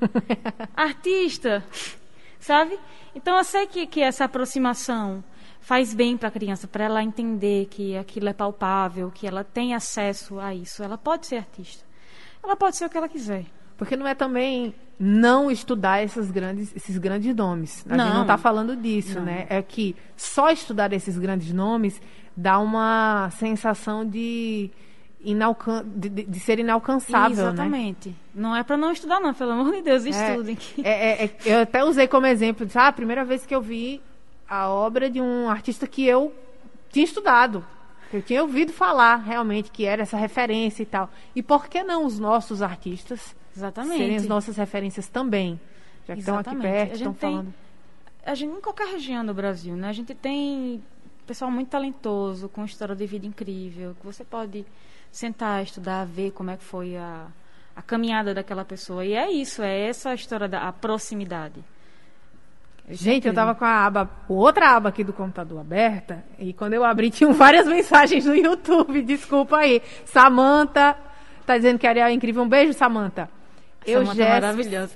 artista, 0.75 1.63
sabe? 2.39 2.79
Então 3.15 3.37
eu 3.37 3.43
sei 3.43 3.67
que, 3.67 3.85
que 3.85 4.01
essa 4.01 4.25
aproximação 4.25 5.23
faz 5.63 5.93
bem 5.93 6.17
para 6.17 6.27
a 6.27 6.31
criança, 6.31 6.67
para 6.67 6.83
ela 6.83 7.03
entender 7.03 7.67
que 7.67 7.95
aquilo 7.95 8.27
é 8.27 8.33
palpável, 8.33 9.09
que 9.11 9.25
ela 9.25 9.43
tem 9.43 9.73
acesso 9.73 10.39
a 10.39 10.53
isso. 10.53 10.83
Ela 10.83 10.97
pode 10.97 11.25
ser 11.25 11.37
artista. 11.37 11.83
Ela 12.43 12.55
pode 12.55 12.75
ser 12.75 12.85
o 12.85 12.89
que 12.89 12.97
ela 12.97 13.07
quiser. 13.07 13.45
Porque 13.77 13.95
não 13.95 14.05
é 14.05 14.13
também 14.13 14.75
não 14.99 15.49
estudar 15.49 16.03
esses 16.03 16.29
grandes, 16.29 16.75
esses 16.75 16.97
grandes 16.97 17.33
nomes. 17.35 17.85
A 17.89 17.95
não. 17.95 18.05
gente 18.05 18.13
não 18.13 18.21
está 18.23 18.37
falando 18.37 18.75
disso, 18.75 19.15
não. 19.15 19.25
né? 19.25 19.47
É 19.49 19.61
que 19.61 19.95
só 20.17 20.49
estudar 20.49 20.91
esses 20.93 21.17
grandes 21.17 21.51
nomes 21.53 22.01
dá 22.35 22.59
uma 22.59 23.29
sensação 23.31 24.05
de, 24.05 24.69
inalcan 25.23 25.83
de, 25.85 26.09
de, 26.09 26.39
ser 26.39 26.59
inalcançável, 26.59 27.37
né? 27.37 27.43
Exatamente. 27.43 28.09
Né? 28.09 28.15
Não 28.35 28.55
é 28.55 28.63
para 28.63 28.77
não 28.77 28.91
estudar, 28.91 29.19
não. 29.19 29.33
Pelo 29.33 29.51
amor 29.51 29.71
de 29.73 29.81
Deus, 29.81 30.05
é, 30.05 30.09
estudem. 30.09 30.57
É, 30.83 30.89
é, 30.89 31.25
é, 31.25 31.31
eu 31.45 31.61
até 31.61 31.83
usei 31.83 32.07
como 32.07 32.27
exemplo. 32.27 32.67
Ah, 32.75 32.87
a 32.87 32.91
primeira 32.91 33.23
vez 33.23 33.45
que 33.45 33.55
eu 33.55 33.61
vi 33.61 34.01
a 34.47 34.69
obra 34.69 35.09
de 35.09 35.21
um 35.21 35.49
artista 35.49 35.87
que 35.87 36.05
eu 36.05 36.33
tinha 36.91 37.05
estudado. 37.05 37.65
Eu 38.11 38.21
tinha 38.21 38.43
ouvido 38.43 38.71
falar 38.71 39.15
realmente 39.15 39.71
que 39.71 39.85
era 39.85 40.03
essa 40.03 40.17
referência 40.17 40.83
e 40.83 40.85
tal. 40.85 41.09
E 41.35 41.41
por 41.41 41.67
que 41.67 41.83
não 41.83 42.05
os 42.05 42.19
nossos 42.19 42.61
artistas 42.61 43.35
Exatamente. 43.55 43.97
serem 43.97 44.15
as 44.15 44.27
nossas 44.27 44.57
referências 44.57 45.07
também? 45.07 45.59
Já 46.07 46.13
que 46.13 46.19
estão 46.19 46.37
aqui 46.37 46.55
perto, 46.55 46.93
estão 46.95 47.13
falando. 47.13 47.53
A 48.25 48.35
gente, 48.35 48.55
em 48.55 48.61
qualquer 48.61 48.87
região 48.87 49.25
do 49.25 49.33
Brasil, 49.33 49.75
né? 49.75 49.89
A 49.89 49.93
gente 49.93 50.13
tem 50.13 50.81
pessoal 51.25 51.51
muito 51.51 51.69
talentoso, 51.69 52.49
com 52.49 52.65
história 52.65 52.95
de 52.95 53.05
vida 53.05 53.25
incrível, 53.25 53.95
que 53.99 54.05
você 54.05 54.23
pode 54.23 54.65
sentar, 55.11 55.63
estudar, 55.63 56.05
ver 56.05 56.31
como 56.31 56.49
é 56.51 56.57
que 56.57 56.63
foi 56.63 56.97
a, 56.97 57.27
a 57.75 57.81
caminhada 57.81 58.33
daquela 58.33 58.65
pessoa. 58.65 59.05
E 59.05 59.13
é 59.13 59.31
isso, 59.31 59.61
é 59.61 59.87
essa 59.87 60.09
a 60.09 60.15
história 60.15 60.47
da 60.47 60.67
a 60.67 60.73
proximidade. 60.73 61.63
Gente, 62.89 63.27
eu 63.27 63.33
tava 63.33 63.55
com 63.55 63.63
a 63.63 63.85
aba, 63.85 64.09
outra 64.27 64.75
aba 64.75 64.89
aqui 64.89 65.05
do 65.05 65.13
computador 65.13 65.61
aberta, 65.61 66.23
e 66.37 66.51
quando 66.51 66.73
eu 66.73 66.83
abri, 66.83 67.09
tinham 67.11 67.31
várias 67.31 67.65
mensagens 67.65 68.25
no 68.25 68.35
YouTube. 68.35 69.01
Desculpa 69.03 69.57
aí. 69.57 69.81
Samanta 70.05 70.97
tá 71.45 71.57
dizendo 71.57 71.79
que 71.79 71.87
a 71.87 71.91
Ariel 71.91 72.07
é 72.07 72.11
incrível. 72.11 72.43
Um 72.43 72.49
beijo, 72.49 72.73
Samanta. 72.73 73.29
Eu 73.85 74.01
Samanta 74.01 74.23
é 74.23 74.29
maravilhosa. 74.29 74.95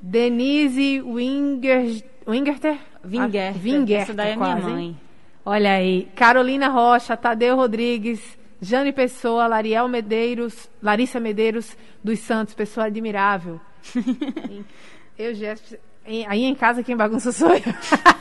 Denise 0.00 1.00
Winger, 1.02 2.02
Wingerter? 2.26 2.78
Winger. 3.04 3.54
Winger. 3.62 4.00
Essa 4.00 4.14
daí 4.14 4.32
é 4.32 4.36
minha 4.36 4.56
mãe. 4.56 4.96
Olha 5.44 5.72
aí. 5.72 6.08
Carolina 6.14 6.68
Rocha, 6.68 7.16
Tadeu 7.16 7.56
Rodrigues, 7.56 8.20
Jane 8.60 8.92
Pessoa, 8.92 9.46
Lariel 9.46 9.88
Medeiros, 9.88 10.70
Larissa 10.80 11.18
Medeiros 11.18 11.76
dos 12.02 12.20
Santos, 12.20 12.54
pessoa 12.54 12.86
admirável. 12.86 13.60
eu, 15.18 15.34
Jéssica. 15.34 15.80
Aí 16.04 16.44
em 16.44 16.54
casa 16.54 16.82
quem 16.82 16.96
bagunça 16.96 17.32
sou 17.32 17.50
eu. 17.50 17.62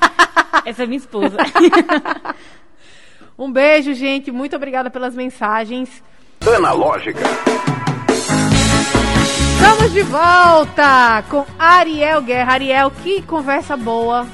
Essa 0.65 0.83
é 0.83 0.85
minha 0.85 0.97
esposa. 0.97 1.37
um 3.37 3.51
beijo, 3.51 3.93
gente. 3.93 4.31
Muito 4.31 4.55
obrigada 4.55 4.89
pelas 4.89 5.15
mensagens. 5.15 6.03
Analógica. 6.45 7.21
Estamos 9.55 9.93
de 9.93 10.03
volta 10.03 11.23
com 11.29 11.45
Ariel 11.57 12.21
Guerra. 12.21 12.53
Ariel, 12.53 12.91
que 13.03 13.21
conversa 13.21 13.77
boa. 13.77 14.27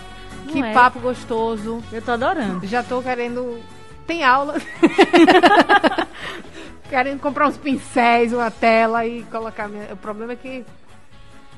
Não 0.48 0.54
que 0.54 0.64
é. 0.64 0.74
papo 0.74 1.00
gostoso. 1.00 1.84
Eu 1.92 2.02
tô 2.02 2.12
adorando. 2.12 2.66
Já 2.66 2.82
tô 2.82 3.02
querendo. 3.02 3.62
Tem 4.06 4.24
aula. 4.24 4.56
querendo 6.90 7.20
comprar 7.20 7.48
uns 7.48 7.58
pincéis, 7.58 8.34
uma 8.34 8.50
tela 8.50 9.06
e 9.06 9.24
colocar. 9.24 9.68
Minha... 9.68 9.94
O 9.94 9.98
problema 9.98 10.34
é 10.34 10.36
que 10.36 10.66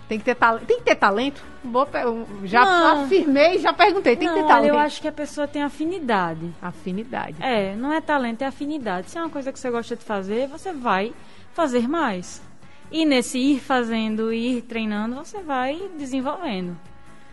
tem 0.10 0.17
que 0.17 0.25
ter 0.25 0.36
talento. 0.36 0.65
Tem 0.65 0.80
que 0.80 0.84
ter 0.84 0.95
talento? 0.95 1.43
Já 2.43 2.65
não. 2.65 3.04
afirmei, 3.04 3.60
já 3.60 3.71
perguntei. 3.71 4.15
Tem 4.15 4.28
não, 4.28 4.36
que 4.36 4.41
ter 4.41 4.47
talento. 4.47 4.73
eu 4.73 4.80
acho 4.80 4.99
que 4.99 5.08
a 5.08 5.12
pessoa 5.12 5.47
tem 5.47 5.62
afinidade. 5.62 6.52
Afinidade. 6.60 7.36
É, 7.39 7.75
não 7.75 7.93
é 7.93 8.02
talento, 8.02 8.41
é 8.41 8.47
afinidade. 8.47 9.12
Se 9.12 9.19
é 9.19 9.21
uma 9.21 9.30
coisa 9.30 9.54
que 9.54 9.60
você 9.60 9.69
gosta 9.69 9.95
de 9.95 10.04
fazer, 10.04 10.47
você 10.47 10.73
vai 10.73 11.13
fazer 11.54 11.88
mais. 11.88 12.41
E 12.91 13.06
nesse 13.06 13.38
ir 13.38 13.60
fazendo, 13.60 14.34
ir 14.34 14.63
treinando, 14.63 15.15
você 15.15 15.43
vai 15.43 15.80
desenvolvendo. 15.95 16.75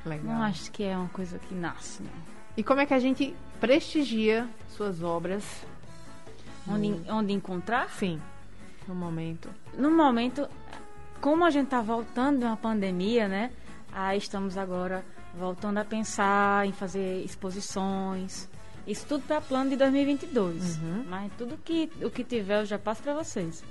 Legal. 0.06 0.34
Não 0.34 0.42
acho 0.42 0.70
que 0.70 0.84
é 0.84 0.96
uma 0.96 1.08
coisa 1.08 1.38
que 1.38 1.54
nasce. 1.54 2.02
Não. 2.02 2.10
E 2.56 2.62
como 2.62 2.80
é 2.80 2.86
que 2.86 2.94
a 2.94 2.98
gente 2.98 3.34
prestigia 3.60 4.48
suas 4.70 5.02
obras? 5.02 5.44
Onde, 6.68 6.88
no... 6.88 7.14
onde 7.14 7.32
encontrar? 7.32 7.90
Sim, 7.90 8.20
no 8.88 8.94
momento. 8.94 9.50
No 9.76 9.90
momento, 9.90 10.48
como 11.20 11.44
a 11.44 11.50
gente 11.50 11.66
está 11.66 11.80
voltando 11.80 12.38
de 12.38 12.44
uma 12.44 12.56
pandemia, 12.56 13.28
né? 13.28 13.52
Aí 13.92 14.18
estamos 14.18 14.56
agora 14.56 15.04
voltando 15.36 15.78
a 15.78 15.84
pensar 15.84 16.66
em 16.66 16.72
fazer 16.72 17.22
exposições. 17.24 18.48
Isso 18.86 19.04
tudo 19.06 19.22
para 19.26 19.40
plano 19.40 19.70
de 19.70 19.76
2022. 19.76 20.78
Uhum. 20.78 21.04
Mas 21.08 21.32
tudo 21.36 21.58
que 21.58 21.90
o 22.00 22.10
que 22.10 22.22
tiver 22.22 22.60
eu 22.60 22.64
já 22.64 22.78
passo 22.78 23.02
para 23.02 23.14
vocês. 23.14 23.64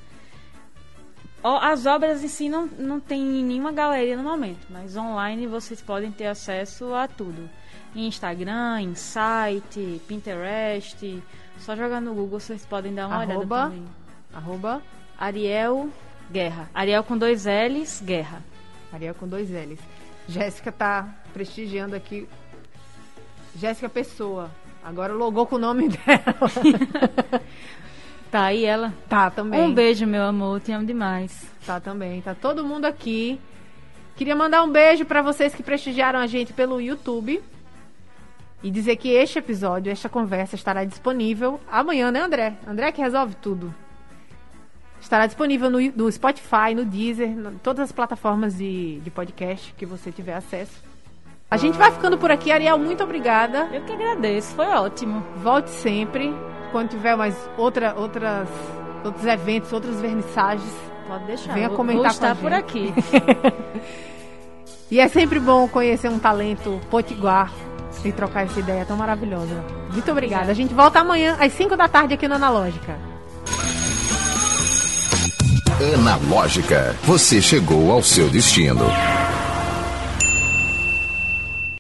As 1.46 1.86
obras 1.86 2.24
em 2.24 2.28
si 2.28 2.50
não, 2.50 2.66
não 2.66 3.00
tem 3.00 3.22
nenhuma 3.22 3.72
galeria 3.72 4.18
no 4.18 4.24
momento, 4.24 4.66
mas 4.68 4.98
online 4.98 5.46
vocês 5.46 5.80
podem 5.80 6.12
ter 6.12 6.26
acesso 6.26 6.92
a 6.96 7.08
tudo. 7.08 7.48
Em 7.96 8.08
Instagram, 8.08 8.82
em 8.82 8.96
site, 8.96 10.02
Pinterest. 10.08 11.22
Só 11.60 11.76
jogar 11.76 12.02
no 12.02 12.16
Google 12.16 12.40
vocês 12.40 12.66
podem 12.66 12.96
dar 12.96 13.08
uma 13.08 13.18
arroba, 13.22 13.56
olhada 13.56 13.70
também. 13.70 13.86
Arroba 14.34 14.82
Ariel 15.18 15.90
Guerra. 16.32 16.68
Ariel 16.74 17.04
com 17.04 17.16
dois 17.16 17.46
L's, 17.46 18.02
Guerra. 18.04 18.44
Ariel 18.92 19.14
com 19.14 19.28
dois 19.28 19.50
L's. 19.52 19.80
Jéssica 20.28 20.72
tá 20.72 21.16
prestigiando 21.32 21.96
aqui. 21.96 22.28
Jéssica 23.56 23.88
Pessoa. 23.88 24.50
Agora 24.84 25.14
logou 25.14 25.46
com 25.46 25.56
o 25.56 25.60
nome 25.60 25.90
dela. 25.94 27.42
Tá 28.32 28.46
aí 28.46 28.66
ela? 28.66 28.94
Tá 29.08 29.30
também. 29.30 29.62
Um 29.62 29.74
beijo, 29.74 30.06
meu 30.06 30.24
amor. 30.24 30.60
Te 30.60 30.72
amo 30.72 30.86
demais. 30.86 31.46
Tá 31.66 31.80
também. 31.80 32.22
Tá 32.22 32.36
todo 32.36 32.66
mundo 32.66 32.86
aqui. 32.86 33.40
Queria 34.16 34.36
mandar 34.36 34.64
um 34.64 34.72
beijo 34.72 35.06
para 35.06 35.22
vocês 35.22 35.54
que 35.54 35.64
prestigiaram 35.64 36.20
a 36.20 36.28
gente 36.28 36.54
pelo 36.54 36.80
YouTube. 36.80 37.42
E 38.64 38.72
dizer 38.72 38.96
que 38.96 39.10
este 39.10 39.38
episódio, 39.38 39.92
esta 39.92 40.10
conversa 40.10 40.56
estará 40.56 40.84
disponível 40.84 41.60
amanhã, 41.72 42.10
né, 42.12 42.22
André? 42.22 42.54
André 42.68 42.92
que 42.92 43.02
resolve 43.02 43.36
tudo. 43.36 43.74
Estará 45.00 45.28
disponível 45.28 45.70
no, 45.70 45.80
no 45.80 46.12
Spotify, 46.12 46.74
no 46.76 46.84
Deezer, 46.84 47.30
em 47.30 47.60
todas 47.62 47.84
as 47.84 47.92
plataformas 47.92 48.58
de, 48.58 49.00
de 49.02 49.12
podcast 49.12 49.72
que 49.78 49.86
você 49.86 50.12
tiver 50.12 50.34
acesso. 50.34 50.84
A 51.50 51.58
gente 51.58 51.78
vai 51.78 51.92
ficando 51.92 52.18
por 52.18 52.32
aqui. 52.32 52.52
Ariel, 52.52 52.80
muito 52.80 53.04
obrigada. 53.04 53.70
Eu 53.72 53.84
que 53.84 53.92
agradeço, 53.92 54.56
foi 54.56 54.66
ótimo. 54.66 55.24
Volte 55.38 55.70
sempre. 55.70 56.34
Quando 56.76 56.90
tiver 56.90 57.16
mais 57.16 57.34
outra, 57.58 57.96
outras, 57.96 58.50
outros 59.02 59.26
eventos, 59.26 59.72
outras 59.72 59.96
vernissagens. 60.02 60.74
Pode 61.08 61.24
deixar. 61.24 61.54
Venha 61.54 61.70
vou, 61.70 61.78
comentar 61.78 62.04
vou 62.04 62.12
estar 62.12 62.36
por 62.36 62.52
aqui. 62.52 62.94
e 64.92 65.00
é 65.00 65.08
sempre 65.08 65.40
bom 65.40 65.70
conhecer 65.70 66.10
um 66.10 66.20
talento 66.20 66.82
potiguar 66.92 67.50
e 68.04 68.12
trocar 68.12 68.44
essa 68.44 68.60
ideia 68.60 68.84
tão 68.84 68.98
maravilhosa. 68.98 69.64
Muito 69.90 70.12
obrigada. 70.12 70.52
A 70.52 70.54
gente 70.54 70.74
volta 70.74 71.00
amanhã 71.00 71.38
às 71.40 71.54
5 71.54 71.78
da 71.78 71.88
tarde 71.88 72.16
aqui 72.16 72.28
no 72.28 72.36
Analógica. 72.36 72.98
Analógica, 75.98 76.94
você 77.04 77.42
chegou 77.42 77.90
ao 77.90 78.04
seu 78.04 78.28
destino. 78.28 78.86